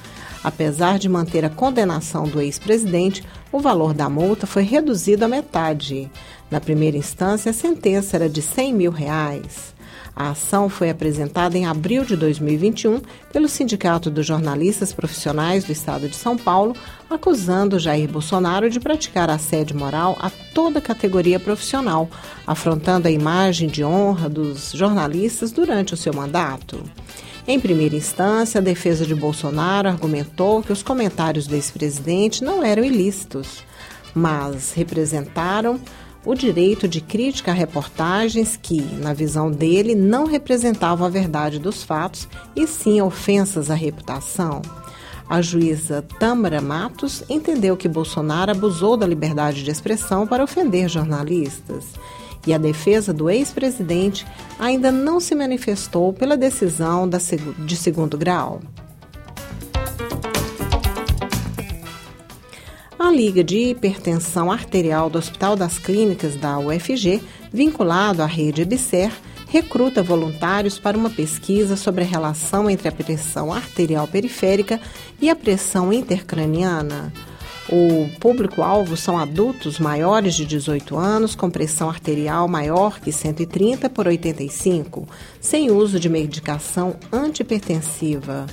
Apesar 0.45 0.99
de 0.99 1.09
manter 1.09 1.43
a 1.43 1.49
condenação 1.49 2.25
do 2.25 2.39
ex-presidente, 2.39 3.23
o 3.51 3.59
valor 3.59 3.95
da 3.95 4.07
multa 4.07 4.45
foi 4.45 4.61
reduzido 4.61 5.25
à 5.25 5.27
metade. 5.27 6.07
Na 6.51 6.61
primeira 6.61 6.95
instância, 6.95 7.49
a 7.49 7.53
sentença 7.53 8.15
era 8.15 8.29
de 8.29 8.43
100 8.43 8.71
mil 8.71 8.91
reais. 8.91 9.73
A 10.15 10.29
ação 10.29 10.69
foi 10.69 10.91
apresentada 10.91 11.57
em 11.57 11.65
abril 11.65 12.05
de 12.05 12.15
2021 12.15 13.01
pelo 13.33 13.49
Sindicato 13.49 14.11
dos 14.11 14.23
Jornalistas 14.23 14.93
Profissionais 14.93 15.63
do 15.63 15.71
Estado 15.71 16.07
de 16.07 16.15
São 16.15 16.37
Paulo, 16.37 16.75
acusando 17.09 17.79
Jair 17.79 18.07
Bolsonaro 18.07 18.69
de 18.69 18.79
praticar 18.79 19.31
assédio 19.31 19.75
moral 19.75 20.15
a 20.19 20.29
toda 20.53 20.79
categoria 20.79 21.39
profissional, 21.39 22.07
afrontando 22.45 23.07
a 23.07 23.11
imagem 23.11 23.67
de 23.67 23.83
honra 23.83 24.29
dos 24.29 24.73
jornalistas 24.73 25.51
durante 25.51 25.95
o 25.95 25.97
seu 25.97 26.13
mandato. 26.13 26.83
Em 27.47 27.59
primeira 27.59 27.95
instância, 27.95 28.59
a 28.59 28.63
defesa 28.63 29.05
de 29.05 29.13
Bolsonaro 29.13 29.87
argumentou 29.87 30.63
que 30.63 30.71
os 30.71 30.81
comentários 30.81 31.45
do 31.45 31.53
ex-presidente 31.53 32.43
não 32.43 32.63
eram 32.63 32.83
ilícitos, 32.83 33.63
mas 34.15 34.73
representaram 34.73 35.79
o 36.25 36.33
direito 36.33 36.87
de 36.87 36.99
crítica 36.99 37.51
a 37.51 37.53
reportagens 37.53 38.57
que, 38.59 38.81
na 38.81 39.13
visão 39.13 39.51
dele, 39.51 39.93
não 39.93 40.25
representavam 40.25 41.05
a 41.05 41.09
verdade 41.09 41.59
dos 41.59 41.83
fatos 41.83 42.27
e 42.55 42.65
sim 42.65 42.99
ofensas 42.99 43.69
à 43.69 43.75
reputação. 43.75 44.63
A 45.29 45.39
juíza 45.39 46.03
Tâmara 46.19 46.61
Matos 46.61 47.23
entendeu 47.29 47.77
que 47.77 47.87
Bolsonaro 47.87 48.51
abusou 48.51 48.97
da 48.97 49.05
liberdade 49.05 49.63
de 49.63 49.69
expressão 49.69 50.25
para 50.25 50.43
ofender 50.43 50.89
jornalistas 50.89 51.85
e 52.45 52.53
a 52.53 52.57
defesa 52.57 53.13
do 53.13 53.29
ex-presidente 53.29 54.25
ainda 54.59 54.91
não 54.91 55.19
se 55.19 55.35
manifestou 55.35 56.13
pela 56.13 56.37
decisão 56.37 57.09
de 57.09 57.75
segundo 57.75 58.17
grau. 58.17 58.61
A 62.97 63.11
Liga 63.11 63.43
de 63.43 63.69
Hipertensão 63.69 64.51
Arterial 64.51 65.09
do 65.09 65.19
Hospital 65.19 65.55
das 65.55 65.77
Clínicas 65.77 66.35
da 66.35 66.57
UFG, 66.57 67.21
vinculado 67.53 68.23
à 68.23 68.25
rede 68.25 68.63
EBSER, 68.63 69.11
recruta 69.47 70.01
voluntários 70.01 70.79
para 70.79 70.97
uma 70.97 71.09
pesquisa 71.09 71.75
sobre 71.75 72.03
a 72.03 72.07
relação 72.07 72.69
entre 72.69 72.87
a 72.87 72.91
pressão 72.91 73.53
arterial 73.53 74.07
periférica 74.07 74.81
e 75.21 75.29
a 75.29 75.35
pressão 75.35 75.93
intercraniana. 75.93 77.13
O 77.67 78.07
público-alvo 78.19 78.95
são 78.95 79.17
adultos 79.17 79.79
maiores 79.79 80.35
de 80.35 80.45
18 80.45 80.95
anos 80.97 81.33
com 81.33 81.49
pressão 81.49 81.89
arterial 81.89 82.47
maior 82.47 82.99
que 82.99 83.11
130 83.11 83.89
por 83.89 84.07
85, 84.07 85.07
sem 85.41 85.71
uso 85.71 85.99
de 85.99 86.07
medicação 86.07 86.95
antipertensiva. 87.11 88.45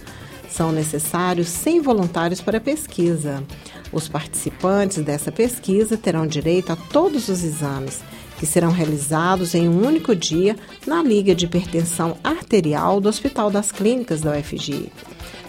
São 0.48 0.72
necessários 0.72 1.48
100 1.48 1.82
voluntários 1.82 2.40
para 2.40 2.56
a 2.56 2.60
pesquisa. 2.60 3.44
Os 3.92 4.08
participantes 4.08 5.04
dessa 5.04 5.30
pesquisa 5.30 5.98
terão 5.98 6.26
direito 6.26 6.72
a 6.72 6.76
todos 6.76 7.28
os 7.28 7.44
exames, 7.44 8.00
que 8.38 8.46
serão 8.46 8.70
realizados 8.70 9.54
em 9.54 9.68
um 9.68 9.86
único 9.86 10.16
dia 10.16 10.56
na 10.86 11.02
Liga 11.02 11.34
de 11.34 11.44
Hipertensão 11.44 12.16
Arterial 12.24 12.98
do 12.98 13.10
Hospital 13.10 13.50
das 13.50 13.70
Clínicas 13.70 14.22
da 14.22 14.32
UFG. 14.38 14.90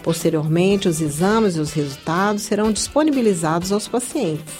Posteriormente, 0.04 0.86
os 0.86 1.00
exames 1.00 1.56
e 1.56 1.60
os 1.60 1.72
resultados 1.72 2.42
serão 2.42 2.70
disponibilizados 2.70 3.72
aos 3.72 3.88
pacientes. 3.88 4.54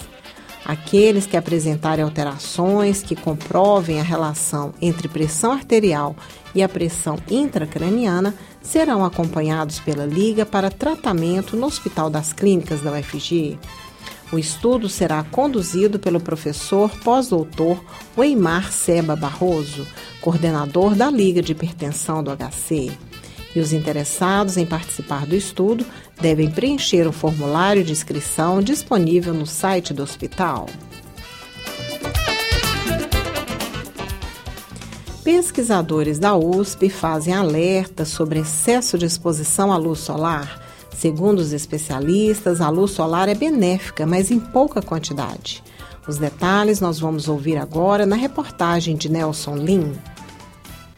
Aqueles 0.65 1.27
que 1.27 1.37
apresentarem 1.37 2.03
alterações 2.03 3.03
que 3.03 3.15
comprovem 3.15 3.99
a 3.99 4.03
relação 4.03 4.73
entre 4.81 5.07
pressão 5.07 5.51
arterial 5.51 6.15
e 6.55 6.63
a 6.63 6.67
pressão 6.67 7.19
intracraniana 7.29 8.33
serão 8.63 9.05
acompanhados 9.05 9.79
pela 9.79 10.07
Liga 10.07 10.47
para 10.47 10.71
tratamento 10.71 11.55
no 11.55 11.67
Hospital 11.67 12.09
das 12.09 12.33
Clínicas 12.33 12.81
da 12.81 12.91
UFG. 12.93 13.59
O 14.31 14.39
estudo 14.39 14.89
será 14.89 15.21
conduzido 15.21 15.99
pelo 15.99 16.19
professor 16.19 16.89
pós-doutor 17.03 17.79
Weimar 18.17 18.71
Seba 18.71 19.15
Barroso, 19.15 19.85
coordenador 20.19 20.95
da 20.95 21.11
Liga 21.11 21.43
de 21.43 21.51
Hipertensão 21.51 22.23
do 22.23 22.31
HC 22.35 22.97
e 23.55 23.59
os 23.59 23.71
interessados 23.71 24.57
em 24.57 24.65
participar 24.65 25.25
do 25.25 25.35
estudo 25.35 25.85
devem 26.21 26.51
preencher 26.51 27.07
o 27.07 27.11
formulário 27.11 27.83
de 27.83 27.93
inscrição 27.93 28.61
disponível 28.61 29.33
no 29.33 29.45
site 29.45 29.93
do 29.93 30.03
hospital. 30.03 30.67
Pesquisadores 35.23 36.19
da 36.19 36.35
USP 36.35 36.87
fazem 36.87 37.33
alerta 37.33 38.05
sobre 38.05 38.39
excesso 38.39 38.95
de 38.95 39.05
exposição 39.05 39.71
à 39.71 39.77
luz 39.77 39.99
solar. 39.99 40.61
Segundo 40.95 41.39
os 41.39 41.51
especialistas, 41.51 42.61
a 42.61 42.69
luz 42.69 42.91
solar 42.91 43.27
é 43.27 43.33
benéfica, 43.33 44.05
mas 44.05 44.29
em 44.29 44.39
pouca 44.39 44.83
quantidade. 44.83 45.63
Os 46.07 46.17
detalhes 46.17 46.79
nós 46.79 46.99
vamos 46.99 47.27
ouvir 47.27 47.57
agora 47.57 48.05
na 48.05 48.15
reportagem 48.15 48.95
de 48.95 49.09
Nelson 49.09 49.55
Lin. 49.55 49.93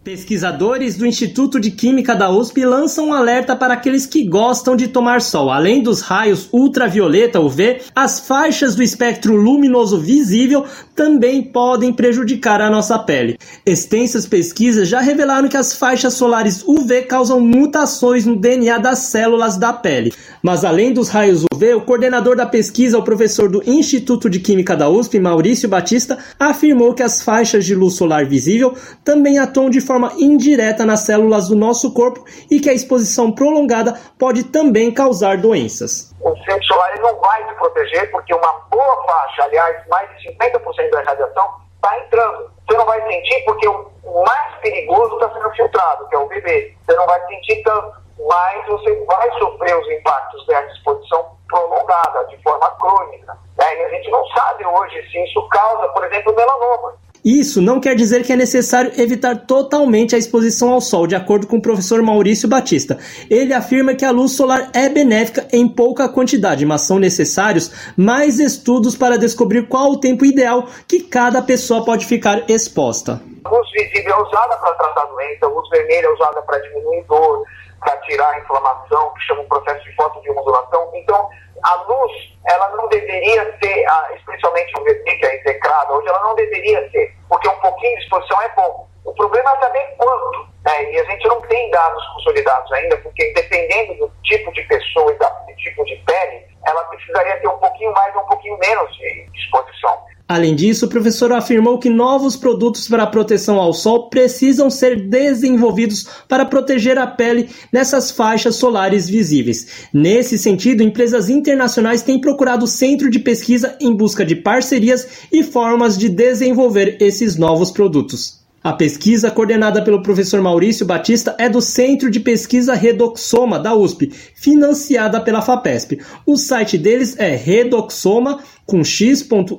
Pesquisadores 0.07 0.95
do 0.95 1.05
Instituto 1.05 1.59
de 1.59 1.69
Química 1.69 2.15
da 2.15 2.29
USP 2.31 2.63
lançam 2.63 3.09
um 3.09 3.13
alerta 3.13 3.57
para 3.57 3.73
aqueles 3.73 4.05
que 4.05 4.23
gostam 4.23 4.73
de 4.73 4.87
tomar 4.87 5.21
sol. 5.21 5.51
Além 5.51 5.83
dos 5.83 5.99
raios 5.99 6.47
ultravioleta 6.53 7.41
UV, 7.41 7.81
as 7.93 8.17
faixas 8.17 8.73
do 8.73 8.81
espectro 8.81 9.35
luminoso 9.35 9.99
visível 9.99 10.63
também 10.95 11.43
podem 11.43 11.91
prejudicar 11.91 12.61
a 12.61 12.69
nossa 12.69 12.97
pele. 12.97 13.37
Extensas 13.65 14.25
pesquisas 14.25 14.87
já 14.87 15.01
revelaram 15.01 15.49
que 15.49 15.57
as 15.57 15.73
faixas 15.73 16.13
solares 16.13 16.63
UV 16.65 17.01
causam 17.01 17.41
mutações 17.41 18.25
no 18.25 18.37
DNA 18.37 18.77
das 18.77 18.99
células 18.99 19.57
da 19.57 19.73
pele. 19.73 20.13
Mas 20.41 20.63
além 20.63 20.93
dos 20.93 21.09
raios 21.09 21.43
O 21.57 21.81
coordenador 21.81 22.35
da 22.35 22.45
pesquisa, 22.45 22.99
o 22.99 23.03
professor 23.03 23.49
do 23.49 23.67
Instituto 23.67 24.29
de 24.29 24.39
Química 24.39 24.75
da 24.75 24.87
USP, 24.89 25.19
Maurício 25.19 25.67
Batista, 25.67 26.15
afirmou 26.39 26.93
que 26.93 27.01
as 27.01 27.23
faixas 27.23 27.65
de 27.65 27.73
luz 27.73 27.95
solar 27.95 28.25
visível 28.25 28.75
também 29.03 29.39
atuam 29.39 29.67
de 29.67 29.81
forma 29.81 30.13
indireta 30.19 30.85
nas 30.85 30.99
células 30.99 31.47
do 31.47 31.55
nosso 31.55 31.91
corpo 31.95 32.23
e 32.51 32.59
que 32.59 32.69
a 32.69 32.73
exposição 32.73 33.31
prolongada 33.31 33.99
pode 34.19 34.43
também 34.43 34.93
causar 34.93 35.37
doenças. 35.37 36.13
O 36.21 36.35
centro 36.43 36.63
solar 36.65 36.95
não 36.99 37.19
vai 37.19 37.47
te 37.47 37.55
proteger 37.55 38.11
porque 38.11 38.35
uma 38.35 38.53
boa 38.69 39.03
faixa, 39.07 39.43
aliás, 39.45 39.77
mais 39.89 40.07
de 40.21 40.29
50% 40.29 40.91
da 40.91 41.01
radiação, 41.01 41.49
está 41.75 41.99
entrando. 42.05 42.51
Você 42.69 42.77
não 42.77 42.85
vai 42.85 43.01
sentir 43.01 43.43
porque 43.45 43.67
o 43.67 44.23
mais 44.23 44.55
perigoso 44.61 45.15
está 45.15 45.33
sendo 45.33 45.49
filtrado, 45.55 46.07
que 46.07 46.15
é 46.15 46.19
o 46.19 46.25
UVB. 46.25 46.77
Você 46.85 46.95
não 46.95 47.07
vai 47.07 47.19
sentir 47.27 47.63
tanto 47.63 48.07
mas 48.27 48.67
você 48.67 48.93
vai 49.05 49.31
sofrer 49.37 49.77
os 49.77 49.89
impactos 49.91 50.45
dessa 50.47 50.73
exposição 50.73 51.37
prolongada, 51.47 52.25
de 52.29 52.41
forma 52.43 52.69
crônica. 52.79 53.37
É, 53.59 53.81
e 53.81 53.85
a 53.85 53.89
gente 53.89 54.09
não 54.11 54.25
sabe 54.27 54.65
hoje 54.65 55.01
se 55.11 55.23
isso 55.23 55.47
causa, 55.49 55.87
por 55.89 56.05
exemplo, 56.05 56.35
melanoma. 56.35 56.93
Isso 57.25 57.61
não 57.61 57.81
quer 57.81 57.93
dizer 57.93 58.23
que 58.23 58.31
é 58.31 58.37
necessário 58.37 58.91
evitar 58.97 59.35
totalmente 59.45 60.15
a 60.15 60.17
exposição 60.17 60.71
ao 60.71 60.79
sol, 60.79 61.05
de 61.05 61.15
acordo 61.15 61.45
com 61.45 61.57
o 61.57 61.61
professor 61.61 62.01
Maurício 62.01 62.47
Batista. 62.47 62.97
Ele 63.29 63.53
afirma 63.53 63.93
que 63.93 64.05
a 64.05 64.11
luz 64.11 64.31
solar 64.31 64.69
é 64.73 64.87
benéfica 64.87 65.45
em 65.51 65.67
pouca 65.67 66.07
quantidade, 66.07 66.65
mas 66.65 66.83
são 66.83 66.99
necessários 66.99 67.91
mais 67.97 68.39
estudos 68.39 68.95
para 68.95 69.17
descobrir 69.17 69.67
qual 69.67 69.91
o 69.91 69.99
tempo 69.99 70.23
ideal 70.23 70.67
que 70.87 71.01
cada 71.01 71.41
pessoa 71.41 71.83
pode 71.83 72.05
ficar 72.05 72.49
exposta. 72.49 73.21
A 73.43 73.49
luz 73.49 73.67
visível 73.71 74.13
é 74.13 74.21
usada 74.21 74.57
para 74.57 74.73
tratar 74.75 75.05
doença, 75.07 75.45
a 75.45 75.49
luz 75.49 75.69
vermelha 75.69 76.05
é 76.05 76.13
usada 76.13 76.41
para 76.43 76.59
diminuir 76.59 77.03
dor, 77.09 77.43
para 77.79 77.98
tirar 78.01 78.29
a 78.29 78.39
inflamação, 78.39 79.13
que 79.13 79.22
chama 79.22 79.41
um 79.41 79.48
processo 79.48 79.84
de 79.84 79.96
fotobiomodulação. 79.96 80.91
Então, 80.93 81.29
a 81.63 81.75
luz, 81.84 82.12
ela 82.48 82.69
não 82.75 82.88
deveria 82.88 83.43
ser, 83.62 83.86
especialmente 84.15 84.74
o 84.79 84.84
VT, 84.84 85.03
que 85.03 85.25
é 85.25 85.36
execrada 85.36 85.93
hoje, 85.93 86.07
ela 86.07 86.22
não 86.22 86.36
deveria 86.36 86.89
ser, 86.91 87.15
porque 87.27 87.48
um 87.48 87.60
pouquinho 87.60 87.98
de 87.98 88.03
exposição 88.03 88.41
é 88.41 88.50
bom. 88.50 88.88
O 89.05 89.13
problema 89.13 89.51
é 89.51 89.60
saber 89.60 89.96
quanto, 89.98 90.48
né? 90.65 90.91
e 90.91 91.00
a 91.00 91.03
gente 91.05 91.27
não 91.27 91.41
tem 91.41 91.72
dados 91.72 92.05
consolidados 92.15 92.72
ainda, 92.74 92.98
porque 92.98 93.31
dependendo 93.34 93.96
do 93.96 94.12
tipo 94.24 94.51
de 94.51 94.62
pessoa 94.63 95.12
e 95.12 95.15
do 95.15 95.55
tipo 95.57 95.84
de 95.86 95.96
pele, 95.98 96.46
ela 96.65 96.84
precisaria 96.86 97.39
ter 97.39 97.48
um 97.48 97.57
pouquinho 97.57 97.93
mais 97.93 98.13
ou 98.15 98.22
um 98.22 98.27
pouquinho 98.27 98.57
menos 98.57 98.96
de 98.98 99.29
exposição. 99.34 100.05
Além 100.27 100.55
disso, 100.55 100.86
o 100.86 100.89
professor 100.89 101.31
afirmou 101.31 101.79
que 101.79 101.89
novos 101.89 102.36
produtos 102.36 102.89
para 102.89 103.07
proteção 103.07 103.60
ao 103.60 103.72
sol 103.72 104.10
precisam 104.10 104.69
ser 104.69 105.07
desenvolvidos 105.07 106.05
para 106.27 106.46
proteger 106.46 106.98
a 106.98 107.07
pele 107.07 107.50
nessas 107.72 108.12
faixas 108.12 108.57
solares 108.57 109.07
visíveis. 109.07 109.88
Nesse 109.93 110.38
sentido, 110.38 110.84
empresas 110.84 111.29
internacionais 111.29 112.01
têm 112.01 112.19
procurado 112.19 112.65
o 112.65 112.67
centro 112.67 113.10
de 113.10 113.19
pesquisa 113.19 113.77
em 113.79 113.96
busca 113.96 114.25
de 114.25 114.36
parcerias 114.36 115.07
e 115.31 115.43
formas 115.43 115.98
de 115.98 116.10
desenvolver 116.10 116.98
esses 117.00 117.38
novos 117.38 117.72
produtos. 117.72 118.46
A 118.67 118.74
pesquisa, 118.74 119.31
coordenada 119.31 119.81
pelo 119.81 120.03
professor 120.03 120.41
Maurício 120.41 120.86
Batista, 120.86 121.33
é 121.39 121.47
do 121.47 121.62
Centro 121.62 122.12
de 122.12 122.19
Pesquisa 122.19 122.74
Redoxoma 122.74 123.57
da 123.57 123.74
USP, 123.74 124.12
financiada 124.36 125.21
pela 125.21 125.41
FAPESP. 125.41 126.01
O 126.25 126.36
site 126.36 126.77
deles 126.77 127.17
é 127.17 127.33
redoxoma 127.33 128.39
com 128.65 128.83
x.iq.usp.br. 128.83 129.53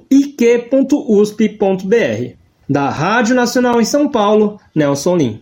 Da 2.69 2.91
Rádio 2.91 3.35
Nacional 3.35 3.81
em 3.81 3.85
São 3.87 4.11
Paulo, 4.11 4.61
Nelson 4.75 5.17
Lim. 5.17 5.41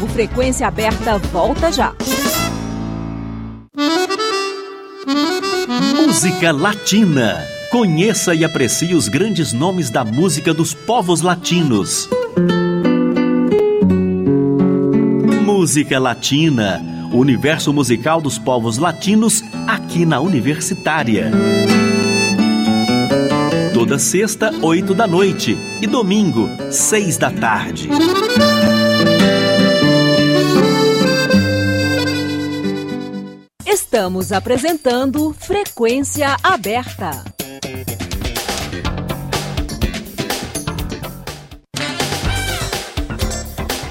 O 0.00 0.06
Frequência 0.06 0.68
Aberta 0.68 1.18
volta 1.18 1.72
já. 1.72 1.92
Música 6.06 6.52
Latina. 6.52 7.55
Conheça 7.78 8.34
e 8.34 8.42
aprecie 8.42 8.94
os 8.94 9.06
grandes 9.06 9.52
nomes 9.52 9.90
da 9.90 10.02
música 10.02 10.54
dos 10.54 10.72
povos 10.72 11.20
latinos. 11.20 12.08
Música 15.44 15.98
Latina, 15.98 16.80
o 17.12 17.18
universo 17.18 17.74
musical 17.74 18.18
dos 18.18 18.38
povos 18.38 18.78
latinos 18.78 19.44
aqui 19.66 20.06
na 20.06 20.20
Universitária. 20.20 21.30
Toda 23.74 23.98
sexta, 23.98 24.54
oito 24.62 24.94
da 24.94 25.06
noite 25.06 25.54
e 25.82 25.86
domingo, 25.86 26.48
seis 26.70 27.18
da 27.18 27.30
tarde. 27.30 27.90
Estamos 33.66 34.32
apresentando 34.32 35.36
Frequência 35.38 36.38
Aberta. 36.42 37.35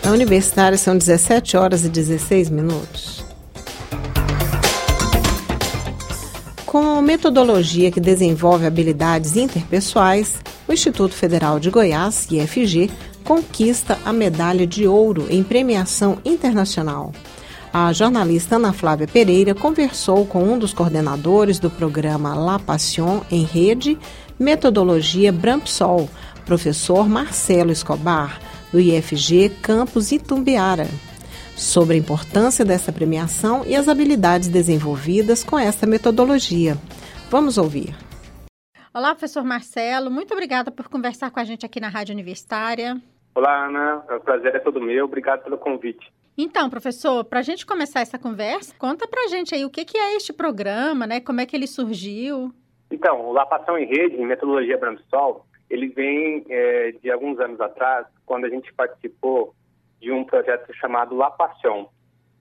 Na 0.05 0.11
universitária 0.11 0.77
são 0.77 0.95
17 0.95 1.57
horas 1.57 1.83
e 1.83 1.89
16 1.89 2.51
minutos. 2.51 3.25
Com 6.63 7.01
metodologia 7.01 7.89
que 7.89 7.99
desenvolve 7.99 8.67
habilidades 8.67 9.35
interpessoais, 9.35 10.37
o 10.67 10.73
Instituto 10.73 11.15
Federal 11.15 11.59
de 11.59 11.71
Goiás, 11.71 12.27
IFG, 12.29 12.91
conquista 13.23 13.97
a 14.05 14.13
medalha 14.13 14.67
de 14.67 14.87
ouro 14.87 15.25
em 15.27 15.41
premiação 15.41 16.19
internacional. 16.23 17.11
A 17.73 17.91
jornalista 17.91 18.57
Ana 18.57 18.73
Flávia 18.73 19.07
Pereira 19.07 19.55
conversou 19.55 20.23
com 20.27 20.43
um 20.43 20.59
dos 20.59 20.71
coordenadores 20.71 21.57
do 21.57 21.71
programa 21.71 22.35
La 22.35 22.59
Passion 22.59 23.21
em 23.31 23.43
Rede, 23.43 23.97
Metodologia 24.37 25.31
Brampsol, 25.31 26.07
professor 26.45 27.09
Marcelo 27.09 27.71
Escobar, 27.71 28.39
do 28.75 28.81
IFG 28.81 29.61
Campus 29.63 30.11
Itumbiara, 30.11 30.83
sobre 31.55 31.95
a 31.95 31.97
importância 31.97 32.65
dessa 32.65 32.91
premiação 32.91 33.63
e 33.65 33.73
as 33.73 33.87
habilidades 33.87 34.49
desenvolvidas 34.49 35.45
com 35.45 35.57
essa 35.57 35.87
metodologia. 35.87 36.75
Vamos 37.31 37.57
ouvir. 37.57 37.95
Olá, 38.93 39.15
professor 39.15 39.45
Marcelo, 39.45 40.11
muito 40.11 40.33
obrigada 40.33 40.71
por 40.71 40.89
conversar 40.89 41.31
com 41.31 41.39
a 41.39 41.45
gente 41.45 41.65
aqui 41.65 41.79
na 41.79 41.87
Rádio 41.87 42.11
Universitária. 42.11 43.01
Olá, 43.33 43.67
Ana, 43.67 44.03
o 44.13 44.19
prazer 44.19 44.53
é 44.53 44.59
todo 44.59 44.81
meu, 44.81 45.05
obrigado 45.05 45.45
pelo 45.45 45.57
convite. 45.57 46.11
Então, 46.37 46.69
professor, 46.69 47.23
para 47.23 47.39
a 47.39 47.43
gente 47.43 47.65
começar 47.65 48.01
essa 48.01 48.19
conversa, 48.19 48.75
conta 48.77 49.07
para 49.07 49.23
a 49.23 49.27
gente 49.29 49.55
aí 49.55 49.63
o 49.63 49.69
que, 49.69 49.85
que 49.85 49.97
é 49.97 50.17
este 50.17 50.33
programa, 50.33 51.07
né? 51.07 51.21
Como 51.21 51.39
é 51.39 51.45
que 51.45 51.55
ele 51.55 51.65
surgiu? 51.65 52.53
Então, 52.91 53.21
o 53.21 53.31
Lapação 53.31 53.77
em 53.77 53.85
Rede, 53.85 54.17
em 54.17 54.25
Metodologia 54.25 54.77
Bramsol, 54.77 55.45
ele 55.69 55.87
vem 55.87 56.45
é, 56.49 56.91
de 57.01 57.09
alguns 57.09 57.39
anos 57.39 57.61
atrás, 57.61 58.05
quando 58.25 58.45
a 58.45 58.49
gente 58.49 58.73
participou 58.73 59.53
de 59.99 60.11
um 60.11 60.23
projeto 60.23 60.73
chamado 60.73 61.15
La 61.15 61.31
Passion, 61.31 61.87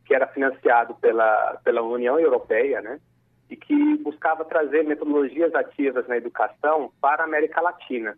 que 0.04 0.14
era 0.14 0.26
financiado 0.26 0.94
pela, 0.96 1.60
pela 1.64 1.82
União 1.82 2.18
Europeia, 2.18 2.80
né? 2.80 3.00
E 3.48 3.56
que 3.56 3.96
buscava 3.98 4.44
trazer 4.44 4.84
metodologias 4.84 5.54
ativas 5.54 6.06
na 6.06 6.16
educação 6.16 6.92
para 7.00 7.22
a 7.22 7.26
América 7.26 7.60
Latina. 7.60 8.16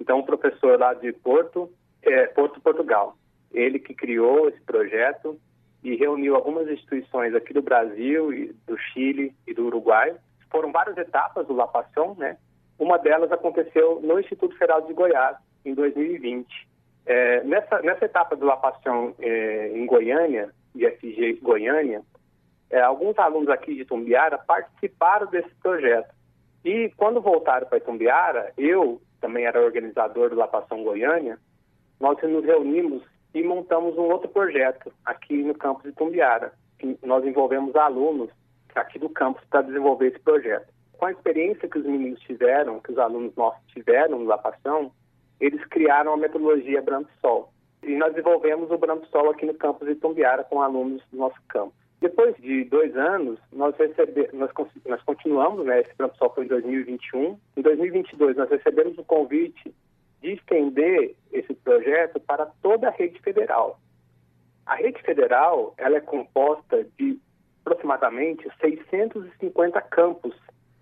Então, 0.00 0.18
o 0.18 0.26
professor 0.26 0.78
lá 0.78 0.94
de 0.94 1.12
Porto, 1.12 1.70
é, 2.02 2.26
Porto, 2.26 2.60
Portugal, 2.60 3.16
ele 3.52 3.78
que 3.78 3.94
criou 3.94 4.48
esse 4.48 4.60
projeto 4.62 5.38
e 5.82 5.94
reuniu 5.96 6.34
algumas 6.34 6.68
instituições 6.68 7.34
aqui 7.34 7.52
do 7.52 7.62
Brasil, 7.62 8.30
do 8.66 8.76
Chile 8.78 9.34
e 9.46 9.54
do 9.54 9.66
Uruguai. 9.66 10.16
Foram 10.50 10.72
várias 10.72 10.96
etapas 10.96 11.46
do 11.46 11.54
La 11.54 11.66
Passion, 11.66 12.14
né? 12.18 12.38
Uma 12.78 12.98
delas 12.98 13.30
aconteceu 13.30 14.00
no 14.02 14.18
Instituto 14.18 14.56
Federal 14.56 14.82
de 14.82 14.92
Goiás, 14.92 15.36
em 15.64 15.74
2020. 15.74 16.68
É, 17.06 17.42
nessa, 17.44 17.80
nessa 17.82 18.04
etapa 18.04 18.34
do 18.34 18.46
Lapação 18.46 19.14
é, 19.20 19.68
em 19.74 19.86
Goiânia, 19.86 20.50
IFG 20.74 21.40
Goiânia, 21.42 22.02
é, 22.70 22.80
alguns 22.80 23.18
alunos 23.18 23.48
aqui 23.48 23.74
de 23.74 23.82
Itumbiara 23.82 24.38
participaram 24.38 25.26
desse 25.26 25.54
projeto. 25.62 26.12
E 26.64 26.90
quando 26.96 27.20
voltaram 27.20 27.66
para 27.66 27.78
Itumbiara, 27.78 28.52
eu 28.56 29.00
também 29.20 29.44
era 29.44 29.62
organizador 29.62 30.30
do 30.30 30.36
Lapação 30.36 30.82
Goiânia, 30.82 31.38
nós 32.00 32.20
nos 32.22 32.44
reunimos 32.44 33.02
e 33.34 33.42
montamos 33.42 33.96
um 33.96 34.02
outro 34.10 34.28
projeto 34.28 34.92
aqui 35.04 35.42
no 35.42 35.54
campus 35.54 35.84
de 35.84 35.90
Itumbiara. 35.90 36.52
Nós 37.02 37.24
envolvemos 37.24 37.76
alunos 37.76 38.30
aqui 38.74 38.98
do 38.98 39.08
campus 39.08 39.44
para 39.48 39.62
desenvolver 39.62 40.08
esse 40.08 40.18
projeto 40.20 40.74
com 41.04 41.06
a 41.06 41.12
experiência 41.12 41.68
que 41.68 41.78
os 41.78 41.84
meninos 41.84 42.20
tiveram, 42.20 42.80
que 42.80 42.92
os 42.92 42.98
alunos 42.98 43.34
nossos 43.36 43.60
tiveram 43.66 44.20
no 44.20 44.24
Lapação, 44.24 44.90
eles 45.40 45.64
criaram 45.66 46.14
a 46.14 46.16
metodologia 46.16 46.82
Sol. 47.20 47.52
E 47.82 47.94
nós 47.96 48.14
desenvolvemos 48.14 48.70
o 48.70 49.06
Sol 49.10 49.30
aqui 49.30 49.44
no 49.44 49.54
campus 49.54 49.88
de 49.88 49.94
Tumbiara 49.96 50.44
com 50.44 50.62
alunos 50.62 51.02
do 51.10 51.18
nosso 51.18 51.36
campus. 51.48 51.74
Depois 52.00 52.36
de 52.36 52.64
dois 52.64 52.96
anos, 52.96 53.38
nós, 53.52 53.76
recebe, 53.76 54.28
nós, 54.32 54.50
nós 54.86 55.02
continuamos, 55.02 55.64
né, 55.64 55.80
esse 55.80 56.16
Sol 56.18 56.32
foi 56.34 56.44
em 56.44 56.48
2021. 56.48 57.38
Em 57.56 57.62
2022, 57.62 58.36
nós 58.36 58.50
recebemos 58.50 58.98
o 58.98 59.04
convite 59.04 59.74
de 60.20 60.32
estender 60.32 61.14
esse 61.32 61.52
projeto 61.54 62.18
para 62.20 62.46
toda 62.62 62.88
a 62.88 62.90
rede 62.90 63.18
federal. 63.20 63.78
A 64.66 64.76
rede 64.76 65.00
federal 65.02 65.74
ela 65.76 65.96
é 65.96 66.00
composta 66.00 66.86
de 66.98 67.18
aproximadamente 67.64 68.48
650 68.60 69.80
campos 69.82 70.34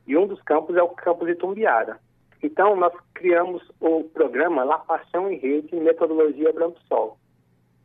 e 0.06 0.16
um 0.16 0.26
dos 0.26 0.40
campos 0.42 0.76
é 0.76 0.82
o 0.82 0.88
campus 0.88 1.28
de 1.28 1.34
Tumbiara. 1.34 1.98
Então, 2.42 2.74
nós 2.76 2.92
criamos 3.14 3.62
o 3.80 4.04
programa 4.04 4.64
La 4.64 4.78
Paixão 4.78 5.30
em 5.30 5.36
Rede 5.36 5.76
Metodologia 5.76 6.52
Branco 6.52 6.78
Sol, 6.88 7.16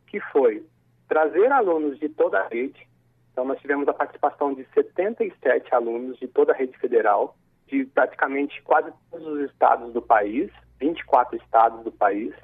que 0.08 0.20
foi 0.32 0.64
trazer 1.08 1.50
alunos 1.52 1.98
de 1.98 2.08
toda 2.08 2.40
a 2.40 2.48
rede. 2.48 2.86
Então, 3.32 3.44
nós 3.44 3.60
tivemos 3.60 3.86
a 3.88 3.94
participação 3.94 4.52
de 4.52 4.66
77 4.74 5.72
alunos 5.72 6.18
de 6.18 6.26
toda 6.26 6.52
a 6.52 6.56
rede 6.56 6.76
federal, 6.78 7.36
de 7.68 7.84
praticamente 7.84 8.60
quase 8.62 8.92
todos 9.10 9.26
os 9.26 9.50
estados 9.50 9.92
do 9.92 10.02
país, 10.02 10.50
24 10.80 11.36
estados 11.36 11.84
do 11.84 11.92
país. 11.92 12.34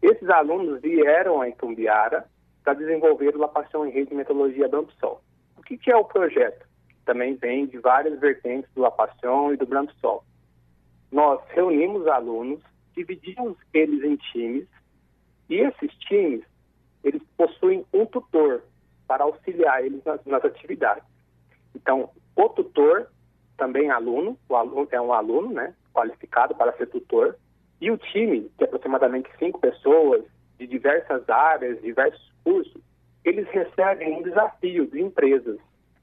Esses 0.00 0.28
alunos 0.30 0.80
vieram 0.80 1.40
a 1.40 1.48
Itumbiara 1.48 2.24
para 2.62 2.74
desenvolver 2.74 3.34
o 3.34 3.40
La 3.40 3.48
Paixão 3.48 3.84
em 3.84 3.90
Rede 3.90 4.14
Metodologia 4.14 4.68
Branco 4.68 4.92
Sol. 5.00 5.20
O 5.56 5.62
que, 5.62 5.76
que 5.76 5.90
é 5.90 5.96
o 5.96 6.04
projeto? 6.04 6.68
também 7.08 7.36
vem 7.36 7.66
de 7.66 7.78
várias 7.78 8.20
vertentes 8.20 8.70
do 8.74 8.82
La 8.82 8.90
Passion 8.90 9.54
e 9.54 9.56
do 9.56 9.66
Branco 9.66 9.94
Sol. 9.98 10.22
Nós 11.10 11.40
reunimos 11.48 12.06
alunos, 12.06 12.60
dividimos 12.94 13.56
eles 13.72 14.02
em 14.02 14.16
times, 14.16 14.66
e 15.48 15.56
esses 15.56 15.92
times, 15.98 16.44
eles 17.02 17.22
possuem 17.36 17.84
um 17.92 18.04
tutor 18.04 18.62
para 19.06 19.24
auxiliar 19.24 19.84
eles 19.84 20.04
nas, 20.04 20.24
nas 20.26 20.44
atividades. 20.44 21.04
Então, 21.74 22.10
o 22.36 22.48
tutor, 22.50 23.08
também 23.56 23.90
aluno, 23.90 24.38
o 24.48 24.56
aluno 24.56 24.86
é 24.90 25.00
um 25.00 25.12
aluno, 25.12 25.52
né, 25.52 25.74
qualificado 25.92 26.54
para 26.54 26.76
ser 26.76 26.86
tutor, 26.86 27.36
e 27.80 27.90
o 27.90 27.96
time, 27.96 28.50
de 28.58 28.64
aproximadamente 28.64 29.30
cinco 29.38 29.58
pessoas, 29.58 30.24
de 30.58 30.66
diversas 30.66 31.28
áreas, 31.28 31.80
diversos 31.80 32.32
cursos, 32.44 32.82
eles 33.24 33.48
recebem 33.48 34.18
um 34.18 34.22
desafio 34.22 34.86
de 34.86 35.00
empresas 35.00 35.58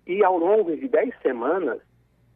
e 0.08 0.24
ao 0.24 0.38
longo 0.38 0.76
de 0.76 0.88
10 0.88 1.14
semanas, 1.22 1.82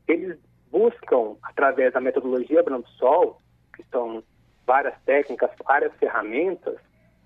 eles 0.07 0.37
buscam, 0.71 1.35
através 1.43 1.93
da 1.93 2.01
metodologia 2.01 2.63
Sol, 2.97 3.39
que 3.75 3.83
são 3.91 4.23
várias 4.65 4.95
técnicas, 5.05 5.49
várias 5.65 5.93
ferramentas, 5.95 6.77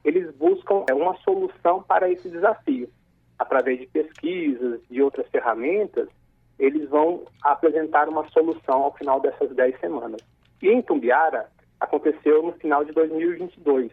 eles 0.04 0.34
buscam 0.36 0.84
é, 0.90 0.94
uma 0.94 1.16
solução 1.18 1.82
para 1.84 2.10
esse 2.10 2.30
desafio. 2.30 2.90
Através 3.40 3.80
de 3.80 3.88
pesquisas, 3.88 4.82
de 4.90 5.02
outras 5.02 5.28
ferramentas, 5.30 6.08
eles 6.60 6.90
vão 6.90 7.26
apresentar 7.44 8.08
uma 8.08 8.28
solução 8.30 8.84
ao 8.84 8.94
final 8.96 9.20
dessas 9.20 9.50
10 9.56 9.80
semanas. 9.80 10.22
E 10.62 10.70
em 10.70 10.82
Tumbiara 10.82 11.50
aconteceu 11.80 12.44
no 12.44 12.54
final 12.54 12.86
de 12.86 12.92
2022. 12.94 13.92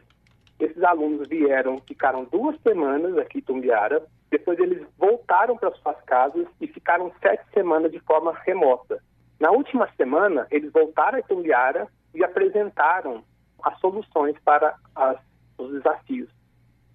Esses 0.60 0.82
alunos 0.82 1.26
vieram, 1.26 1.80
ficaram 1.86 2.24
duas 2.24 2.60
semanas 2.60 3.16
aqui 3.18 3.38
em 3.38 3.42
Tumbiara, 3.42 4.04
depois 4.30 4.58
eles 4.58 4.86
voltaram 4.98 5.56
para 5.56 5.72
suas 5.72 6.00
casas 6.02 6.46
e 6.60 6.66
ficaram 6.68 7.10
sete 7.20 7.42
semanas 7.52 7.90
de 7.90 7.98
forma 8.00 8.32
remota. 8.44 9.02
Na 9.40 9.50
última 9.50 9.88
semana, 9.96 10.46
eles 10.50 10.70
voltaram 10.70 11.18
a 11.18 11.22
Tumbiara 11.22 11.88
e 12.14 12.22
apresentaram 12.22 13.24
as 13.62 13.78
soluções 13.80 14.36
para 14.44 14.76
as, 14.94 15.18
os 15.56 15.72
desafios. 15.72 16.28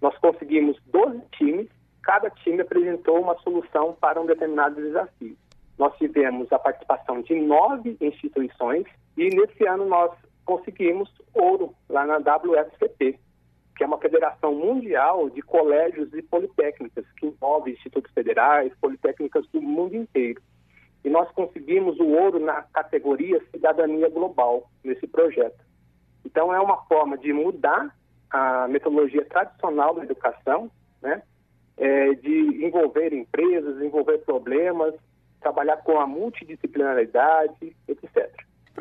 Nós 0.00 0.16
conseguimos 0.18 0.80
12 0.86 1.20
times, 1.32 1.68
cada 2.04 2.30
time 2.30 2.60
apresentou 2.60 3.20
uma 3.20 3.36
solução 3.38 3.96
para 4.00 4.20
um 4.20 4.26
determinado 4.26 4.76
desafio. 4.76 5.36
Nós 5.76 5.96
tivemos 5.96 6.50
a 6.52 6.58
participação 6.58 7.20
de 7.20 7.34
nove 7.34 7.96
instituições 8.00 8.86
e 9.16 9.28
nesse 9.28 9.66
ano 9.66 9.84
nós 9.86 10.12
conseguimos 10.44 11.12
ouro 11.34 11.74
lá 11.88 12.06
na 12.06 12.18
WFCP, 12.18 13.18
que 13.76 13.82
é 13.82 13.86
uma 13.86 13.98
federação 13.98 14.54
mundial 14.54 15.28
de 15.30 15.42
colégios 15.42 16.14
e 16.14 16.22
politécnicas, 16.22 17.04
que 17.18 17.26
envolve 17.26 17.72
institutos 17.72 18.12
federais, 18.12 18.72
politécnicas 18.80 19.44
do 19.48 19.60
mundo 19.60 19.96
inteiro. 19.96 20.40
E 21.06 21.08
nós 21.08 21.30
conseguimos 21.30 22.00
o 22.00 22.08
ouro 22.08 22.40
na 22.40 22.62
categoria 22.62 23.40
Cidadania 23.52 24.10
Global, 24.10 24.68
nesse 24.82 25.06
projeto. 25.06 25.64
Então, 26.24 26.52
é 26.52 26.58
uma 26.58 26.78
forma 26.86 27.16
de 27.16 27.32
mudar 27.32 27.94
a 28.28 28.66
metodologia 28.66 29.24
tradicional 29.24 29.94
da 29.94 30.02
educação, 30.02 30.68
né? 31.00 31.22
É, 31.76 32.12
de 32.14 32.64
envolver 32.66 33.12
empresas, 33.12 33.80
envolver 33.80 34.18
problemas, 34.24 34.96
trabalhar 35.40 35.76
com 35.76 36.00
a 36.00 36.08
multidisciplinaridade. 36.08 37.76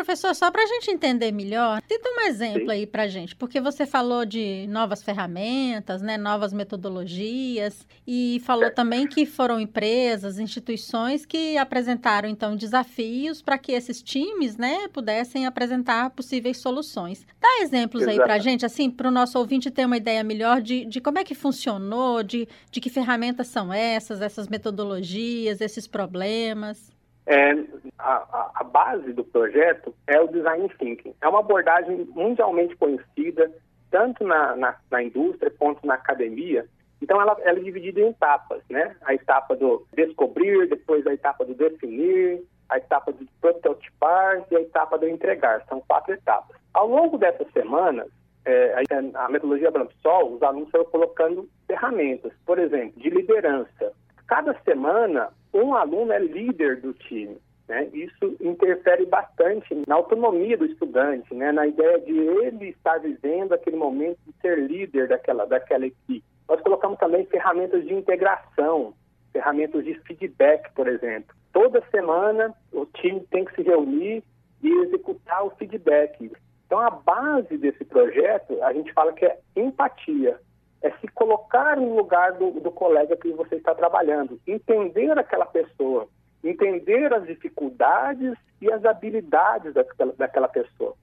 Professor, 0.06 0.36
só 0.36 0.52
para 0.52 0.62
a 0.62 0.68
gente 0.68 0.92
entender 0.92 1.32
melhor, 1.32 1.82
cita 1.88 2.08
um 2.08 2.28
exemplo 2.28 2.66
Sim. 2.66 2.72
aí 2.72 2.86
para 2.86 3.04
a 3.04 3.08
gente, 3.08 3.36
porque 3.36 3.60
você 3.60 3.88
falou 3.88 4.24
de 4.24 4.68
novas 4.68 5.02
ferramentas, 5.02 6.00
né, 6.00 6.16
novas 6.16 6.54
metodologias, 6.54 7.88
e 8.06 8.40
falou 8.46 8.70
também 8.70 9.08
que 9.08 9.26
foram 9.26 9.60
empresas, 9.60 10.38
instituições 10.38 11.26
que 11.26 11.58
apresentaram, 11.58 12.30
então, 12.30 12.56
desafios 12.56 13.42
para 13.42 13.58
que 13.58 13.72
esses 13.72 14.00
times, 14.04 14.58
né, 14.58 14.88
pudessem 14.90 15.48
apresentar 15.48 16.12
possíveis 16.12 16.58
soluções. 16.58 17.26
Dá 17.42 17.64
exemplos 17.64 18.04
Exato. 18.04 18.20
aí 18.20 18.24
para 18.24 18.36
a 18.36 18.40
gente, 18.40 18.64
assim, 18.64 18.92
para 18.92 19.08
o 19.08 19.12
nosso 19.12 19.40
ouvinte 19.40 19.72
ter 19.72 19.88
uma 19.88 19.98
ideia 19.98 20.24
melhor 20.24 20.62
de, 20.62 20.86
de 20.86 21.02
como 21.02 21.18
é 21.18 21.24
que 21.24 21.34
funcionou, 21.34 22.22
de, 22.22 22.48
de 22.70 22.80
que 22.80 22.92
ferramentas 22.92 23.48
são 23.48 23.74
essas, 23.74 24.22
essas 24.22 24.48
metodologias, 24.48 25.62
esses 25.62 25.88
problemas. 25.88 26.95
É, 27.28 27.54
a, 27.98 28.52
a, 28.56 28.64
base 28.64 29.12
do 29.14 29.24
projeto 29.24 29.94
é 30.06 30.20
o 30.20 30.28
design 30.28 30.70
thinking. 30.78 31.16
É 31.22 31.28
uma 31.28 31.40
abordagem 31.40 32.06
mundialmente 32.14 32.76
conhecida, 32.76 33.52
tanto 33.90 34.24
na, 34.24 34.56
na, 34.56 34.76
na 34.92 35.02
indústria 35.02 35.52
quanto 35.58 35.86
na 35.88 35.96
academia. 35.96 36.68
Então, 37.02 37.20
ela, 37.20 37.36
ela, 37.42 37.60
é 37.60 37.64
dividida 37.64 38.00
em 38.00 38.10
etapas, 38.10 38.62
né? 38.70 38.96
A 39.02 39.14
etapa 39.14 39.56
do 39.56 39.86
descobrir, 39.94 40.70
depois 40.70 41.06
a 41.08 41.14
etapa 41.14 41.44
do 41.46 41.56
definir, 41.56 42.44
a 42.70 42.78
etapa 42.78 43.12
do 43.12 43.28
prototipar 43.42 44.46
e 44.52 44.56
a 44.56 44.62
etapa 44.62 44.98
do 44.98 45.08
entregar. 45.08 45.64
São 45.68 45.82
quatro 45.82 46.14
etapas. 46.14 46.58
Ao 46.74 46.88
longo 46.88 47.18
dessas 47.18 47.52
semanas, 47.52 48.08
é, 48.46 48.76
a, 48.76 49.26
a 49.26 49.30
metodologia 49.30 49.72
Brampsol, 49.72 50.34
os 50.34 50.44
alunos 50.44 50.70
foram 50.70 50.86
colocando 50.86 51.50
ferramentas, 51.68 52.32
por 52.46 52.60
exemplo, 52.60 53.02
de 53.02 53.10
liderança. 53.10 53.94
Cada 54.28 54.60
semana, 54.62 55.30
um 55.54 55.74
aluno 55.74 56.12
é 56.12 56.20
líder 56.20 56.82
do 56.82 56.94
time. 56.94 57.38
Né? 57.68 57.90
Isso 57.94 58.36
interfere 58.40 59.06
bastante 59.06 59.74
na 59.88 59.96
autonomia 59.96 60.58
do 60.58 60.66
estudante, 60.66 61.34
né? 61.34 61.52
na 61.52 61.68
ideia 61.68 62.00
de 62.00 62.12
ele 62.12 62.70
estar 62.70 63.00
vivendo 63.00 63.54
aquele 63.54 63.76
momento 63.76 64.20
de 64.26 64.34
ser 64.42 64.58
líder 64.58 65.08
daquela, 65.08 65.46
daquela 65.46 65.86
equipe. 65.86 66.24
Nós 66.48 66.62
colocamos 66.62 67.00
também 67.00 67.26
ferramentas 67.26 67.84
de 67.86 67.94
integração, 67.94 68.94
ferramentas 69.32 69.84
de 69.84 69.96
feedback, 70.02 70.72
por 70.74 70.88
exemplo. 70.88 71.36
Toda 71.52 71.84
semana 71.90 72.54
o 72.72 72.86
time 72.86 73.22
tem 73.32 73.46
que 73.46 73.56
se 73.56 73.64
reunir 73.64 74.24
e 74.62 74.70
executar 74.84 75.46
o 75.46 75.52
feedback. 75.52 76.32
Então, 76.66 76.80
a 76.80 76.90
base 76.90 77.58
desse 77.58 77.84
projeto, 77.86 78.62
a 78.64 78.74
gente 78.74 78.92
fala 78.94 79.14
que 79.14 79.26
é 79.26 79.40
empatia 79.56 80.40
é 80.86 80.92
se 81.02 81.08
colocar 81.08 81.78
no 81.78 81.96
lugar 81.96 82.34
do, 82.34 82.52
do 82.60 82.72
colega 82.72 83.18
que 83.18 83.32
você 83.32 83.56
está 83.56 83.74
trabalhando, 83.74 84.40
entender 84.46 85.18
aquela 85.18 85.46
pessoa, 85.46 86.08
entender 86.44 87.12
as 87.12 87.26
dificuldades 87.26 88.38
e 88.62 88.72
as 88.72 88.86
habilidades 88.86 89.74
daquela, 89.74 90.14
daquela 90.14 90.48
pessoa. 90.48 90.94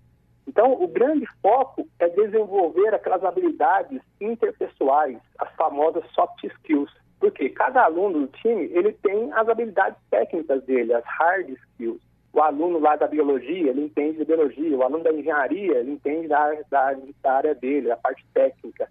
Então, 0.46 0.80
o 0.80 0.86
grande 0.86 1.26
foco 1.40 1.88
é 1.98 2.08
desenvolver 2.08 2.94
aquelas 2.94 3.24
habilidades 3.24 4.00
interpessoais, 4.20 5.18
as 5.38 5.52
famosas 5.56 6.04
soft 6.12 6.44
skills. 6.44 6.90
Porque 7.18 7.48
cada 7.50 7.84
aluno 7.84 8.20
do 8.20 8.26
time, 8.38 8.64
ele 8.72 8.92
tem 8.92 9.32
as 9.32 9.48
habilidades 9.48 9.98
técnicas 10.10 10.62
dele, 10.64 10.94
as 10.94 11.04
hard 11.04 11.48
skills. 11.50 12.00
O 12.32 12.40
aluno 12.40 12.78
lá 12.78 12.96
da 12.96 13.06
biologia, 13.08 13.70
ele 13.70 13.84
entende 13.84 14.18
de 14.18 14.24
biologia. 14.24 14.76
O 14.76 14.82
aluno 14.82 15.04
da 15.04 15.12
engenharia, 15.12 15.78
ele 15.78 15.92
entende 15.92 16.28
da, 16.28 16.52
da, 16.70 16.96
da 17.20 17.32
área 17.32 17.54
dele, 17.54 17.90
a 17.90 17.96
parte 17.96 18.24
técnica. 18.32 18.88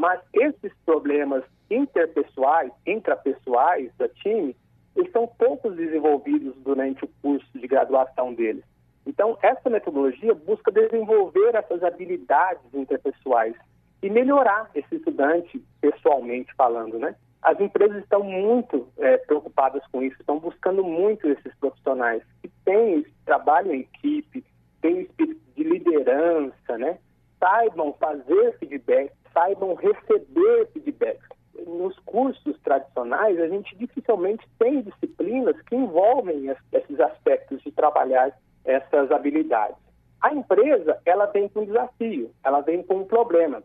Mas 0.00 0.18
esses 0.32 0.72
problemas 0.86 1.44
interpessoais, 1.70 2.72
intrapessoais 2.86 3.92
da 3.98 4.08
time, 4.08 4.56
eles 4.96 5.12
são 5.12 5.26
poucos 5.26 5.76
desenvolvidos 5.76 6.56
durante 6.64 7.04
o 7.04 7.10
curso 7.20 7.46
de 7.52 7.66
graduação 7.68 8.32
deles. 8.32 8.64
Então, 9.04 9.36
essa 9.42 9.68
metodologia 9.68 10.32
busca 10.32 10.72
desenvolver 10.72 11.54
essas 11.54 11.82
habilidades 11.82 12.62
interpessoais 12.72 13.54
e 14.02 14.08
melhorar 14.08 14.70
esse 14.74 14.96
estudante 14.96 15.62
pessoalmente 15.82 16.50
falando, 16.54 16.98
né? 16.98 17.14
As 17.42 17.60
empresas 17.60 18.02
estão 18.02 18.22
muito 18.22 18.88
é, 18.96 19.18
preocupadas 19.18 19.82
com 19.92 20.02
isso, 20.02 20.16
estão 20.18 20.38
buscando 20.38 20.82
muito 20.82 21.28
esses 21.28 21.54
profissionais 21.56 22.22
que 22.40 22.48
têm 22.64 23.04
trabalho 23.26 23.74
em 23.74 23.80
equipe, 23.80 24.42
têm 24.80 25.02
espírito 25.02 25.42
de 25.54 25.62
liderança, 25.62 26.78
né? 26.78 26.98
Saibam 27.38 27.92
fazer 28.00 28.56
feedback, 28.58 29.12
saibam 29.32 29.74
receber 29.74 30.68
feedback. 30.72 31.20
Nos 31.66 31.98
cursos 32.00 32.58
tradicionais, 32.60 33.38
a 33.38 33.48
gente 33.48 33.76
dificilmente 33.76 34.46
tem 34.58 34.82
disciplinas 34.82 35.60
que 35.62 35.76
envolvem 35.76 36.48
esses 36.72 37.00
aspectos 37.00 37.60
de 37.62 37.70
trabalhar 37.70 38.32
essas 38.64 39.10
habilidades. 39.10 39.76
A 40.20 40.32
empresa, 40.34 41.00
ela 41.04 41.26
vem 41.26 41.48
com 41.48 41.60
um 41.60 41.66
desafio, 41.66 42.30
ela 42.44 42.60
vem 42.60 42.82
com 42.82 42.96
um 42.96 43.04
problema. 43.04 43.62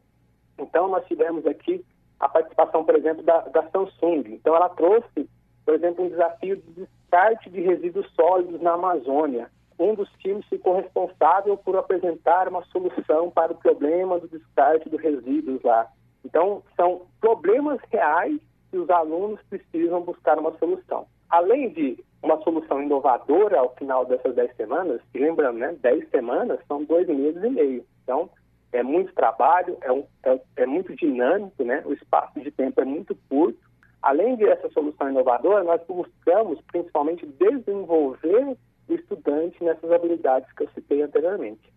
Então, 0.58 0.88
nós 0.88 1.06
tivemos 1.06 1.46
aqui 1.46 1.84
a 2.20 2.30
participação, 2.30 2.84
por 2.84 2.96
exemplo, 2.96 3.24
da, 3.24 3.40
da 3.42 3.64
Samsung. 3.70 4.24
Então, 4.28 4.56
ela 4.56 4.70
trouxe, 4.70 5.30
por 5.66 5.74
exemplo, 5.74 6.06
um 6.06 6.10
desafio 6.10 6.58
de 6.58 6.72
descarte 6.72 7.50
de 7.50 7.62
resíduos 7.62 8.10
sólidos 8.14 8.62
na 8.62 8.74
Amazônia 8.74 9.50
um 9.78 9.94
dos 9.94 10.10
times 10.20 10.46
ficou 10.48 10.76
responsável 10.76 11.58
por 11.58 11.76
apresentar 11.76 12.48
uma 12.48 12.64
solução 12.66 13.30
para 13.30 13.52
o 13.52 13.58
problema 13.58 14.20
do 14.20 14.28
descarte 14.28 14.90
dos 14.90 15.02
resíduos 15.02 15.62
lá. 15.64 15.88
Então, 16.24 16.64
são 16.76 17.04
problemas 17.20 17.80
reais 17.92 18.40
que 18.72 18.78
os 18.78 18.90
alunos 18.90 19.40
precisam 19.50 20.02
buscar 20.02 20.40
uma 20.40 20.58
solução. 20.58 21.06
Além 21.30 21.70
de 21.70 22.04
uma 22.24 22.42
solução 22.42 22.82
inovadora 22.82 23.60
ao 23.60 23.76
final 23.76 24.06
dessas 24.06 24.34
10 24.34 24.56
semanas, 24.56 25.02
e 25.14 25.20
lembrando, 25.20 25.60
né, 25.60 25.76
10 25.82 26.10
semanas 26.10 26.60
são 26.68 26.84
dois 26.84 27.08
meses 27.08 27.44
e 27.44 27.50
meio. 27.50 27.86
Então, 28.04 28.30
é 28.72 28.82
muito 28.82 29.14
trabalho, 29.14 29.78
é, 29.82 29.92
um, 29.92 30.04
é, 30.24 30.42
é 30.58 30.66
muito 30.66 30.96
dinâmico, 30.96 31.64
né, 31.64 31.84
o 31.86 31.94
espaço 31.94 32.40
de 32.40 32.52
tempo 32.52 32.82
é 32.82 32.86
muito 32.86 33.16
curto. 33.30 33.60
Além 34.02 34.36
dessa 34.36 34.70
solução 34.70 35.10
inovadora, 35.10 35.64
nós 35.64 35.82
buscamos 35.88 36.60
principalmente 36.72 37.26
desenvolver 37.26 38.58
estudante 38.90 39.64
nessas 39.64 39.92
habilidades 39.92 40.52
que 40.54 40.64
eu 40.64 40.70
citei 40.74 41.02
anteriormente. 41.02 41.74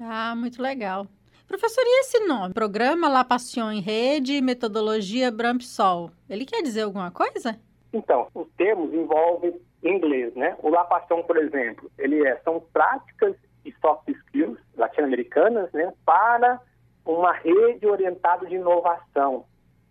Ah, 0.00 0.34
muito 0.36 0.60
legal. 0.60 1.06
Professor, 1.46 1.82
e 1.84 2.00
esse 2.00 2.20
nome? 2.26 2.54
Programa 2.54 3.08
La 3.08 3.24
Passion 3.24 3.70
em 3.70 3.80
Rede 3.80 4.40
Metodologia 4.40 5.30
Brampsol. 5.30 6.10
Ele 6.28 6.46
quer 6.46 6.62
dizer 6.62 6.82
alguma 6.82 7.10
coisa? 7.10 7.60
Então, 7.92 8.28
os 8.34 8.48
termos 8.56 8.92
envolvem 8.94 9.60
inglês, 9.82 10.34
né? 10.34 10.56
O 10.62 10.70
La 10.70 10.84
Passion, 10.84 11.22
por 11.22 11.36
exemplo, 11.36 11.90
ele 11.98 12.26
é, 12.26 12.36
são 12.38 12.60
práticas 12.72 13.36
e 13.64 13.72
soft 13.80 14.08
skills 14.08 14.58
latino-americanas, 14.76 15.70
né? 15.72 15.92
Para 16.06 16.60
uma 17.04 17.32
rede 17.32 17.86
orientada 17.86 18.46
de 18.46 18.54
inovação. 18.54 19.44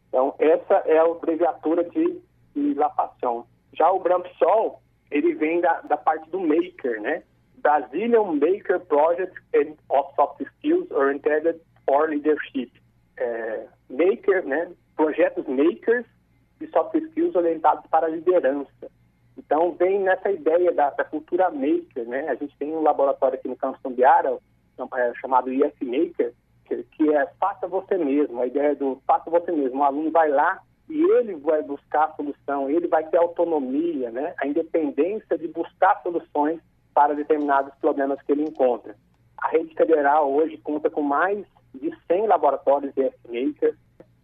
Então, 0.09 0.33
essa 0.39 0.75
é 0.85 0.97
a 0.97 1.03
abreviatura 1.03 1.83
de, 1.83 2.21
de 2.55 2.73
La 2.73 2.89
Passion. 2.89 3.43
Já 3.73 3.91
o 3.91 3.99
Brampsol 3.99 4.80
ele 5.11 5.33
vem 5.35 5.61
da, 5.61 5.81
da 5.81 5.97
parte 5.97 6.29
do 6.29 6.39
maker, 6.39 7.01
né? 7.01 7.23
Brazilian 7.57 8.23
Maker 8.23 8.79
Project 8.79 9.35
of 9.89 10.15
Soft 10.15 10.41
Skills 10.41 10.89
Oriented 10.91 11.59
for 11.85 12.09
Leadership. 12.09 12.71
É, 13.17 13.67
maker, 13.89 14.45
né? 14.45 14.71
Projetos 14.95 15.45
makers 15.47 16.05
de 16.59 16.67
soft 16.67 16.95
skills 16.95 17.35
orientados 17.35 17.85
para 17.89 18.07
a 18.07 18.09
liderança. 18.09 18.89
Então, 19.37 19.73
vem 19.73 19.99
nessa 19.99 20.31
ideia 20.31 20.71
da, 20.71 20.91
da, 20.91 21.03
cultura 21.03 21.49
maker, 21.49 22.07
né? 22.07 22.29
A 22.29 22.35
gente 22.35 22.55
tem 22.57 22.71
um 22.71 22.81
laboratório 22.81 23.37
aqui 23.37 23.47
no 23.47 23.55
Campus 23.55 23.81
Tambiara, 23.81 24.37
é, 24.95 25.13
chamado 25.19 25.51
IF 25.51 25.85
Maker, 25.85 26.33
que, 26.65 27.13
é 27.13 27.25
faça 27.39 27.67
você 27.67 27.97
mesmo, 27.97 28.41
a 28.41 28.47
ideia 28.47 28.75
do 28.75 29.01
faça 29.05 29.29
você 29.29 29.51
mesmo. 29.51 29.79
O 29.79 29.83
aluno 29.83 30.11
vai 30.11 30.29
lá 30.29 30.61
e 30.91 31.01
ele 31.11 31.35
vai 31.35 31.63
buscar 31.63 32.03
a 32.03 32.13
solução, 32.15 32.69
ele 32.69 32.85
vai 32.85 33.07
ter 33.07 33.17
autonomia, 33.17 34.11
né? 34.11 34.33
a 34.41 34.45
independência 34.45 35.37
de 35.37 35.47
buscar 35.47 36.01
soluções 36.03 36.59
para 36.93 37.15
determinados 37.15 37.73
problemas 37.75 38.21
que 38.21 38.33
ele 38.33 38.43
encontra. 38.43 38.93
A 39.37 39.47
rede 39.47 39.73
federal 39.73 40.29
hoje 40.29 40.57
conta 40.57 40.89
com 40.89 41.01
mais 41.01 41.45
de 41.73 41.97
100 42.07 42.27
laboratórios 42.27 42.93
de 42.93 43.03
F-Maker 43.03 43.73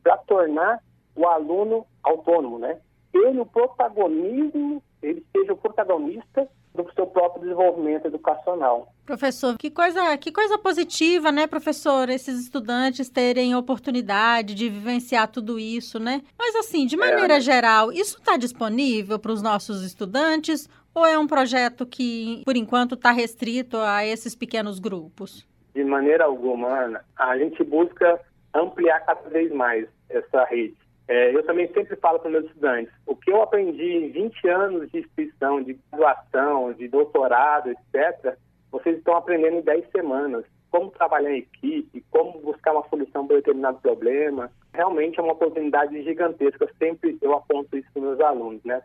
para 0.03 0.17
tornar 0.17 0.83
o 1.15 1.25
aluno 1.25 1.85
autônomo, 2.03 2.59
né? 2.59 2.77
Ele, 3.13 3.39
o 3.39 3.45
protagonismo, 3.45 4.83
ele 5.01 5.25
seja 5.31 5.53
o 5.53 5.57
protagonista 5.57 6.49
do 6.83 6.93
seu 6.93 7.07
próprio 7.07 7.41
desenvolvimento 7.41 8.05
educacional. 8.05 8.93
Professor, 9.05 9.57
que 9.57 9.69
coisa, 9.69 10.17
que 10.17 10.31
coisa 10.31 10.57
positiva, 10.57 11.31
né, 11.31 11.47
professor, 11.47 12.09
esses 12.09 12.39
estudantes 12.39 13.09
terem 13.09 13.55
oportunidade 13.55 14.53
de 14.53 14.69
vivenciar 14.69 15.27
tudo 15.27 15.59
isso, 15.59 15.99
né? 15.99 16.21
Mas 16.37 16.55
assim, 16.55 16.85
de 16.85 16.95
maneira 16.95 17.37
é. 17.37 17.41
geral, 17.41 17.91
isso 17.91 18.17
está 18.17 18.37
disponível 18.37 19.17
para 19.17 19.31
os 19.31 19.41
nossos 19.41 19.83
estudantes 19.83 20.69
ou 20.93 21.05
é 21.05 21.17
um 21.17 21.27
projeto 21.27 21.85
que, 21.85 22.41
por 22.43 22.55
enquanto, 22.55 22.95
está 22.95 23.11
restrito 23.11 23.77
a 23.77 24.03
esses 24.05 24.35
pequenos 24.35 24.79
grupos? 24.79 25.47
De 25.75 25.83
maneira 25.83 26.25
alguma, 26.25 26.85
Ana. 26.85 27.05
A 27.15 27.37
gente 27.37 27.63
busca 27.63 28.19
ampliar 28.53 29.01
cada 29.01 29.29
vez 29.29 29.51
mais 29.51 29.87
essa 30.09 30.43
rede. 30.45 30.75
É, 31.07 31.33
eu 31.33 31.43
também 31.43 31.67
sempre 31.71 31.95
falo 31.95 32.19
para 32.19 32.29
meus 32.29 32.45
estudantes, 32.45 32.93
o 33.05 33.15
que 33.15 33.31
eu 33.31 33.41
aprendi 33.41 33.95
em 33.95 34.11
20 34.11 34.47
anos 34.49 34.91
de 34.91 34.99
instituição, 34.99 35.63
de 35.63 35.79
graduação, 35.89 36.73
de 36.73 36.87
doutorado, 36.87 37.69
etc., 37.69 38.37
vocês 38.71 38.97
estão 38.97 39.15
aprendendo 39.15 39.57
em 39.57 39.61
10 39.61 39.89
semanas. 39.91 40.45
Como 40.69 40.91
trabalhar 40.91 41.31
em 41.31 41.39
equipe, 41.39 42.03
como 42.11 42.39
buscar 42.39 42.73
uma 42.73 42.87
solução 42.89 43.25
para 43.25 43.37
determinado 43.37 43.79
problema. 43.79 44.51
Realmente 44.73 45.17
é 45.17 45.23
uma 45.23 45.31
oportunidade 45.31 46.03
gigantesca. 46.03 46.69
Sempre 46.77 47.17
eu 47.21 47.33
aponto 47.33 47.77
isso 47.77 47.87
para 47.93 48.01
meus 48.01 48.19
alunos, 48.19 48.61
né? 48.65 48.81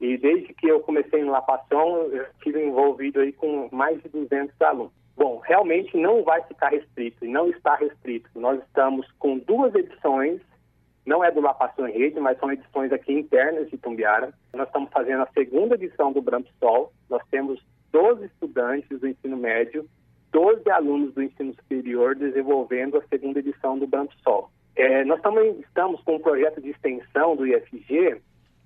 E 0.00 0.16
desde 0.16 0.54
que 0.54 0.66
eu 0.66 0.80
comecei 0.80 1.22
no 1.22 1.32
Lapação, 1.32 2.04
eu 2.10 2.22
estive 2.22 2.64
envolvido 2.64 3.20
aí 3.20 3.32
com 3.32 3.68
mais 3.70 4.02
de 4.02 4.08
200 4.08 4.60
alunos. 4.62 4.92
Bom, 5.16 5.38
realmente 5.44 5.96
não 5.96 6.22
vai 6.22 6.42
ficar 6.44 6.70
restrito 6.70 7.24
e 7.24 7.28
não 7.28 7.48
está 7.50 7.74
restrito. 7.74 8.30
Nós 8.34 8.62
estamos 8.62 9.06
com 9.18 9.38
duas 9.38 9.74
edições 9.74 10.40
não 11.08 11.24
é 11.24 11.30
do 11.30 11.40
Lapação 11.40 11.88
em 11.88 11.92
Rede, 11.92 12.20
mas 12.20 12.38
são 12.38 12.52
edições 12.52 12.92
aqui 12.92 13.14
internas 13.14 13.70
de 13.70 13.78
Tumbiara. 13.78 14.30
Nós 14.52 14.66
estamos 14.66 14.90
fazendo 14.92 15.22
a 15.22 15.28
segunda 15.32 15.74
edição 15.74 16.12
do 16.12 16.20
Branco 16.20 16.50
Sol. 16.60 16.92
Nós 17.08 17.22
temos 17.30 17.64
12 17.90 18.26
estudantes 18.26 19.00
do 19.00 19.08
ensino 19.08 19.34
médio, 19.34 19.88
12 20.30 20.70
alunos 20.70 21.14
do 21.14 21.22
ensino 21.22 21.54
superior 21.54 22.14
desenvolvendo 22.14 22.98
a 22.98 23.02
segunda 23.08 23.38
edição 23.38 23.78
do 23.78 23.86
Branco 23.86 24.12
Sol. 24.22 24.50
É, 24.76 25.02
nós 25.06 25.22
também 25.22 25.58
estamos 25.60 25.98
com 26.02 26.16
um 26.16 26.20
projeto 26.20 26.60
de 26.60 26.68
extensão 26.68 27.34
do 27.34 27.46
IFG 27.46 28.20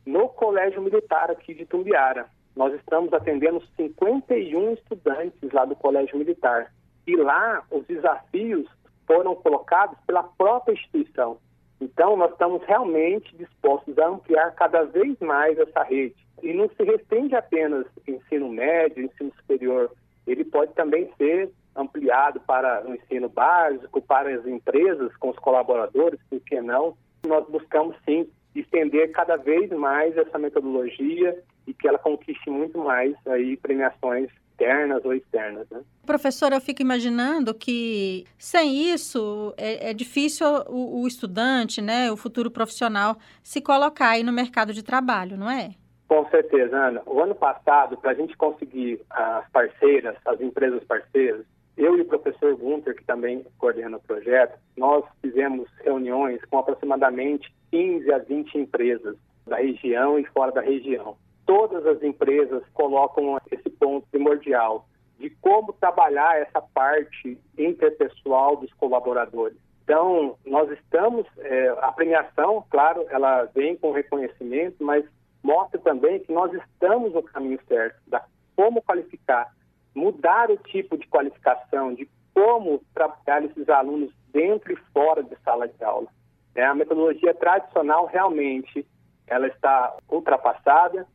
no 0.05 0.28
Colégio 0.28 0.83
Militar 0.83 1.31
aqui 1.31 1.55
de 1.55 1.64
Tumbiara. 1.64 2.26
Nós 2.57 2.74
estamos 2.74 3.12
atendendo 3.12 3.62
51 3.76 4.72
estudantes 4.72 5.52
lá 5.52 5.64
do 5.64 5.76
Colégio 5.76 6.18
Militar. 6.18 6.72
E 7.07 7.14
lá 7.14 7.62
os 7.70 7.87
desafios 7.87 8.66
foram 9.07 9.37
colocados 9.37 9.96
pela 10.09 10.24
própria 10.24 10.74
instituição. 10.74 11.38
Então, 11.83 12.16
nós 12.16 12.31
estamos 12.31 12.62
realmente 12.62 13.37
dispostos 13.37 13.99
a 13.99 14.07
ampliar 14.07 14.55
cada 14.55 14.85
vez 14.85 15.18
mais 15.18 15.59
essa 15.59 15.83
rede. 15.83 16.14
E 16.40 16.53
não 16.53 16.68
se 16.68 16.85
restringe 16.85 17.35
apenas 17.35 17.85
ensino 18.07 18.49
médio, 18.49 19.05
ensino 19.05 19.33
superior. 19.35 19.90
Ele 20.25 20.45
pode 20.45 20.73
também 20.75 21.11
ser 21.18 21.51
ampliado 21.75 22.38
para 22.38 22.87
o 22.87 22.95
ensino 22.95 23.29
básico, 23.29 24.01
para 24.01 24.33
as 24.33 24.47
empresas 24.47 25.14
com 25.16 25.31
os 25.31 25.38
colaboradores, 25.40 26.21
por 26.31 26.40
que 26.42 26.61
não? 26.61 26.97
Nós 27.27 27.45
buscamos, 27.49 27.97
sim, 28.05 28.31
estender 28.55 29.11
cada 29.11 29.37
vez 29.37 29.68
mais 29.71 30.16
essa 30.16 30.38
metodologia 30.38 31.37
e 31.66 31.75
que 31.75 31.88
ela 31.88 31.99
conquiste 31.99 32.49
muito 32.49 32.79
mais 32.79 33.16
aí 33.27 33.57
premiações 33.57 34.31
internas 34.55 35.05
ou 35.05 35.15
externas. 35.15 35.69
Né? 35.71 35.81
Professor, 36.07 36.53
eu 36.53 36.61
fico 36.61 36.83
imaginando 36.83 37.55
que 37.55 38.25
sem 38.38 38.93
isso 38.93 39.55
é, 39.57 39.91
é 39.91 39.95
difícil 39.95 40.47
o, 40.69 41.03
o, 41.03 41.07
estudante, 41.07 41.81
né, 41.81 42.11
o 42.11 42.17
futuro 42.17 42.51
profissional, 42.51 43.17
se 43.43 43.61
colocar 43.61 44.11
aí 44.11 44.23
no 44.23 44.33
mercado 44.33 44.73
de 44.73 44.83
trabalho, 44.83 45.37
não 45.37 45.51
é? 45.51 45.71
Com 46.09 46.29
certeza, 46.29 46.77
Ana. 46.77 47.03
O 47.07 47.21
ano 47.21 47.35
passado, 47.35 47.97
para 47.97 48.11
a 48.11 48.15
gente 48.15 48.37
conseguir 48.37 49.01
as 49.11 49.49
parceiras, 49.51 50.17
as 50.27 50.41
empresas 50.41 50.85
parceiras, 50.85 51.47
eu 51.77 51.97
e 51.97 52.03
o 52.03 52.05
professor 52.05 52.55
Gunter, 52.55 52.95
que 52.95 53.05
também 53.05 53.47
coordena 53.59 53.97
o 53.97 54.01
projeto, 54.01 54.59
nós 54.77 55.05
fizemos 55.23 55.67
reuniões 55.83 56.45
com 56.45 56.59
aproximadamente 56.59 57.53
15 57.71 58.12
a 58.12 58.19
20 58.19 58.59
empresas 58.59 59.17
da 59.47 59.57
região 59.57 60.19
e 60.19 60.25
fora 60.27 60.53
da 60.53 60.61
região 60.61 61.17
todas 61.47 61.85
as 61.87 62.03
empresas 62.03 62.62
colocam 62.73 63.38
esse 63.51 63.62
ponto 63.83 64.07
primordial 64.12 64.87
de 65.18 65.29
como 65.40 65.73
trabalhar 65.73 66.40
essa 66.40 66.62
parte 66.62 67.37
interpessoal 67.59 68.57
dos 68.57 68.73
colaboradores. 68.75 69.57
Então, 69.83 70.37
nós 70.47 70.71
estamos, 70.71 71.27
é, 71.38 71.68
a 71.81 71.90
premiação, 71.90 72.64
claro, 72.71 73.05
ela 73.11 73.45
vem 73.55 73.77
com 73.77 73.90
reconhecimento, 73.90 74.77
mas 74.85 75.05
mostra 75.42 75.81
também 75.81 76.21
que 76.21 76.33
nós 76.33 76.53
estamos 76.53 77.12
no 77.12 77.23
caminho 77.23 77.59
certo, 77.66 77.99
da 78.07 78.25
como 78.55 78.81
qualificar, 78.83 79.53
mudar 79.95 80.51
o 80.51 80.57
tipo 80.57 80.97
de 80.97 81.07
qualificação, 81.09 81.95
de 81.95 82.09
como 82.33 82.81
trabalhar 82.95 83.45
esses 83.45 83.68
alunos 83.68 84.12
dentro 84.33 84.73
e 84.73 84.77
fora 84.92 85.23
de 85.23 85.37
sala 85.45 85.66
de 85.66 85.85
aula. 85.85 86.07
É, 86.55 86.64
a 86.64 86.75
metodologia 86.75 87.35
tradicional 87.35 88.07
realmente 88.07 88.87
ela 89.27 89.49
está 89.49 89.97
ultrapassada, 90.09 91.07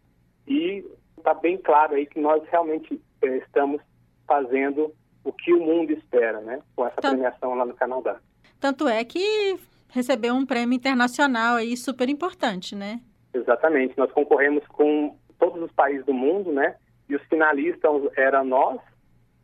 e 0.47 0.85
está 1.17 1.33
bem 1.33 1.57
claro 1.57 1.95
aí 1.95 2.05
que 2.05 2.19
nós 2.19 2.43
realmente 2.49 3.01
eh, 3.21 3.37
estamos 3.37 3.81
fazendo 4.27 4.93
o 5.23 5.31
que 5.33 5.53
o 5.53 5.59
mundo 5.59 5.91
espera, 5.91 6.39
né? 6.41 6.61
Com 6.75 6.85
essa 6.85 7.01
Tanto, 7.01 7.13
premiação 7.13 7.53
lá 7.55 7.65
no 7.65 7.73
Canadá. 7.73 8.17
Tanto 8.59 8.87
é 8.87 9.03
que 9.03 9.57
recebeu 9.89 10.33
um 10.33 10.45
prêmio 10.45 10.75
internacional 10.75 11.55
aí 11.55 11.75
super 11.75 12.09
importante, 12.09 12.75
né? 12.75 13.01
Exatamente. 13.33 13.97
Nós 13.97 14.11
concorremos 14.11 14.65
com 14.67 15.17
todos 15.37 15.61
os 15.61 15.71
países 15.71 16.05
do 16.05 16.13
mundo, 16.13 16.51
né? 16.51 16.75
E 17.09 17.15
os 17.15 17.23
finalistas 17.23 17.91
eram 18.15 18.43
nós, 18.45 18.79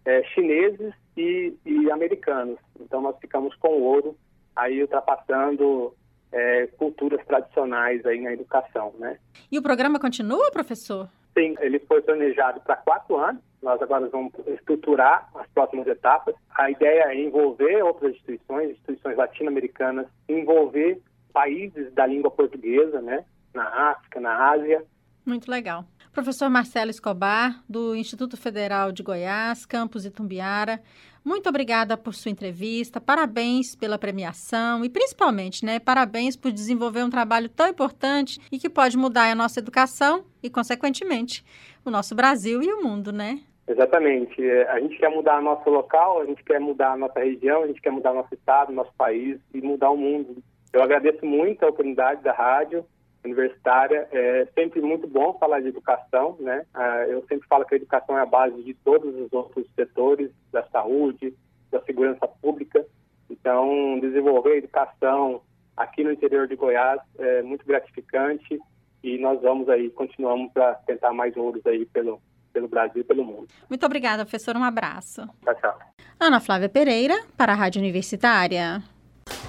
é, 0.05 0.23
chineses 0.23 0.93
e, 1.17 1.53
e 1.65 1.91
americanos. 1.91 2.59
Então 2.79 3.01
nós 3.01 3.17
ficamos 3.19 3.55
com 3.55 3.69
o 3.69 3.83
ouro, 3.83 4.17
aí 4.55 4.81
ultrapassando 4.81 5.93
é, 6.31 6.67
culturas 6.77 7.25
tradicionais 7.25 8.05
aí 8.05 8.21
na 8.21 8.33
educação, 8.33 8.93
né? 8.97 9.17
E 9.51 9.57
o 9.57 9.61
programa 9.61 9.99
continua, 9.99 10.51
professor? 10.51 11.09
Sim, 11.37 11.55
ele 11.59 11.79
foi 11.79 12.01
planejado 12.01 12.61
para 12.61 12.75
quatro 12.75 13.17
anos. 13.17 13.41
Nós 13.61 13.81
agora 13.81 14.07
vamos 14.09 14.33
estruturar 14.47 15.29
as 15.35 15.47
próximas 15.47 15.87
etapas. 15.87 16.35
A 16.55 16.69
ideia 16.69 17.05
é 17.07 17.19
envolver 17.19 17.81
outras 17.81 18.13
instituições, 18.13 18.71
instituições 18.71 19.17
latino-americanas, 19.17 20.07
envolver 20.29 21.01
países 21.31 21.91
da 21.93 22.05
língua 22.05 22.29
portuguesa, 22.29 23.01
né? 23.01 23.25
Na 23.53 23.91
África, 23.91 24.19
na 24.19 24.51
Ásia. 24.51 24.85
Muito 25.25 25.49
legal. 25.49 25.85
Professor 26.11 26.49
Marcelo 26.49 26.91
Escobar, 26.91 27.63
do 27.67 27.95
Instituto 27.95 28.37
Federal 28.37 28.91
de 28.91 29.01
Goiás, 29.01 29.65
campus 29.65 30.05
Itumbiara. 30.05 30.79
Muito 31.25 31.47
obrigada 31.47 31.95
por 31.95 32.13
sua 32.13 32.31
entrevista, 32.31 32.99
parabéns 32.99 33.75
pela 33.75 33.97
premiação 33.97 34.83
e 34.83 34.89
principalmente, 34.89 35.65
né, 35.65 35.79
parabéns 35.79 36.35
por 36.35 36.51
desenvolver 36.51 37.01
um 37.01 37.09
trabalho 37.09 37.47
tão 37.47 37.69
importante 37.69 38.41
e 38.51 38.59
que 38.59 38.69
pode 38.69 38.97
mudar 38.97 39.31
a 39.31 39.35
nossa 39.35 39.59
educação 39.59 40.25
e, 40.41 40.49
consequentemente, 40.49 41.45
o 41.85 41.89
nosso 41.89 42.13
Brasil 42.13 42.61
e 42.61 42.73
o 42.73 42.83
mundo, 42.83 43.13
né? 43.13 43.39
Exatamente. 43.65 44.43
É, 44.43 44.69
a 44.69 44.79
gente 44.81 44.97
quer 44.97 45.09
mudar 45.09 45.41
nosso 45.41 45.69
local, 45.69 46.21
a 46.21 46.25
gente 46.25 46.43
quer 46.43 46.59
mudar 46.59 46.97
nossa 46.97 47.19
região, 47.21 47.63
a 47.63 47.67
gente 47.67 47.81
quer 47.81 47.91
mudar 47.91 48.13
nosso 48.13 48.33
estado, 48.33 48.73
nosso 48.73 48.93
país 48.97 49.39
e 49.53 49.61
mudar 49.61 49.91
o 49.91 49.97
mundo. 49.97 50.43
Eu 50.73 50.83
agradeço 50.83 51.25
muito 51.25 51.63
a 51.63 51.69
oportunidade 51.69 52.21
da 52.21 52.33
rádio 52.33 52.85
universitária. 53.23 54.07
É 54.11 54.47
sempre 54.53 54.81
muito 54.81 55.07
bom 55.07 55.37
falar 55.39 55.61
de 55.61 55.67
educação, 55.67 56.37
né? 56.39 56.65
Ah, 56.73 57.05
eu 57.07 57.23
sempre 57.27 57.47
falo 57.47 57.65
que 57.65 57.75
a 57.75 57.77
educação 57.77 58.17
é 58.17 58.21
a 58.21 58.25
base 58.25 58.61
de 58.63 58.73
todos 58.73 59.15
os 59.15 59.31
outros 59.31 59.65
setores, 59.75 60.31
da 60.51 60.63
saúde, 60.67 61.33
da 61.71 61.81
segurança 61.81 62.27
pública. 62.27 62.85
Então, 63.29 63.99
desenvolver 63.99 64.53
a 64.53 64.57
educação 64.57 65.41
aqui 65.75 66.03
no 66.03 66.11
interior 66.11 66.47
de 66.47 66.55
Goiás 66.55 67.01
é 67.17 67.41
muito 67.41 67.65
gratificante 67.65 68.59
e 69.03 69.17
nós 69.17 69.41
vamos 69.41 69.67
aí, 69.67 69.89
continuamos 69.89 70.51
para 70.53 70.75
tentar 70.75 71.11
mais 71.11 71.35
ouros 71.35 71.65
aí 71.65 71.85
pelo, 71.87 72.21
pelo 72.53 72.67
Brasil 72.67 73.01
e 73.01 73.03
pelo 73.03 73.25
mundo. 73.25 73.47
Muito 73.69 73.85
obrigada, 73.85 74.23
professor. 74.23 74.55
Um 74.55 74.63
abraço. 74.63 75.27
Tchau, 75.43 75.55
tchau. 75.55 75.79
Ana 76.19 76.39
Flávia 76.39 76.69
Pereira, 76.69 77.15
para 77.35 77.51
a 77.51 77.55
Rádio 77.55 77.81
Universitária. 77.81 78.81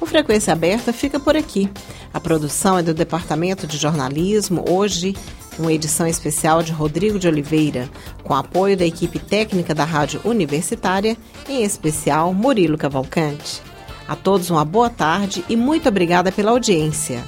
O 0.00 0.06
Frequência 0.06 0.52
Aberta 0.52 0.92
fica 0.92 1.20
por 1.20 1.37
aqui. 1.37 1.68
A 2.14 2.20
produção 2.20 2.79
é 2.79 2.83
do 2.83 2.94
Departamento 2.94 3.66
de 3.66 3.77
Jornalismo, 3.77 4.64
hoje 4.68 5.16
uma 5.59 5.72
edição 5.72 6.07
especial 6.07 6.62
de 6.62 6.70
Rodrigo 6.70 7.18
de 7.18 7.27
Oliveira, 7.27 7.90
com 8.22 8.33
apoio 8.33 8.77
da 8.77 8.87
equipe 8.87 9.18
técnica 9.18 9.74
da 9.74 9.83
Rádio 9.83 10.20
Universitária, 10.24 11.16
em 11.48 11.64
especial 11.64 12.33
Murilo 12.33 12.79
Cavalcante. 12.79 13.61
A 14.07 14.14
todos 14.14 14.48
uma 14.48 14.64
boa 14.64 14.88
tarde 14.88 15.44
e 15.48 15.57
muito 15.57 15.88
obrigada 15.88 16.31
pela 16.31 16.53
audiência. 16.53 17.24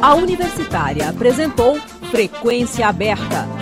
A 0.00 0.14
Universitária 0.14 1.10
apresentou 1.10 1.78
Frequência 2.10 2.88
Aberta. 2.88 3.61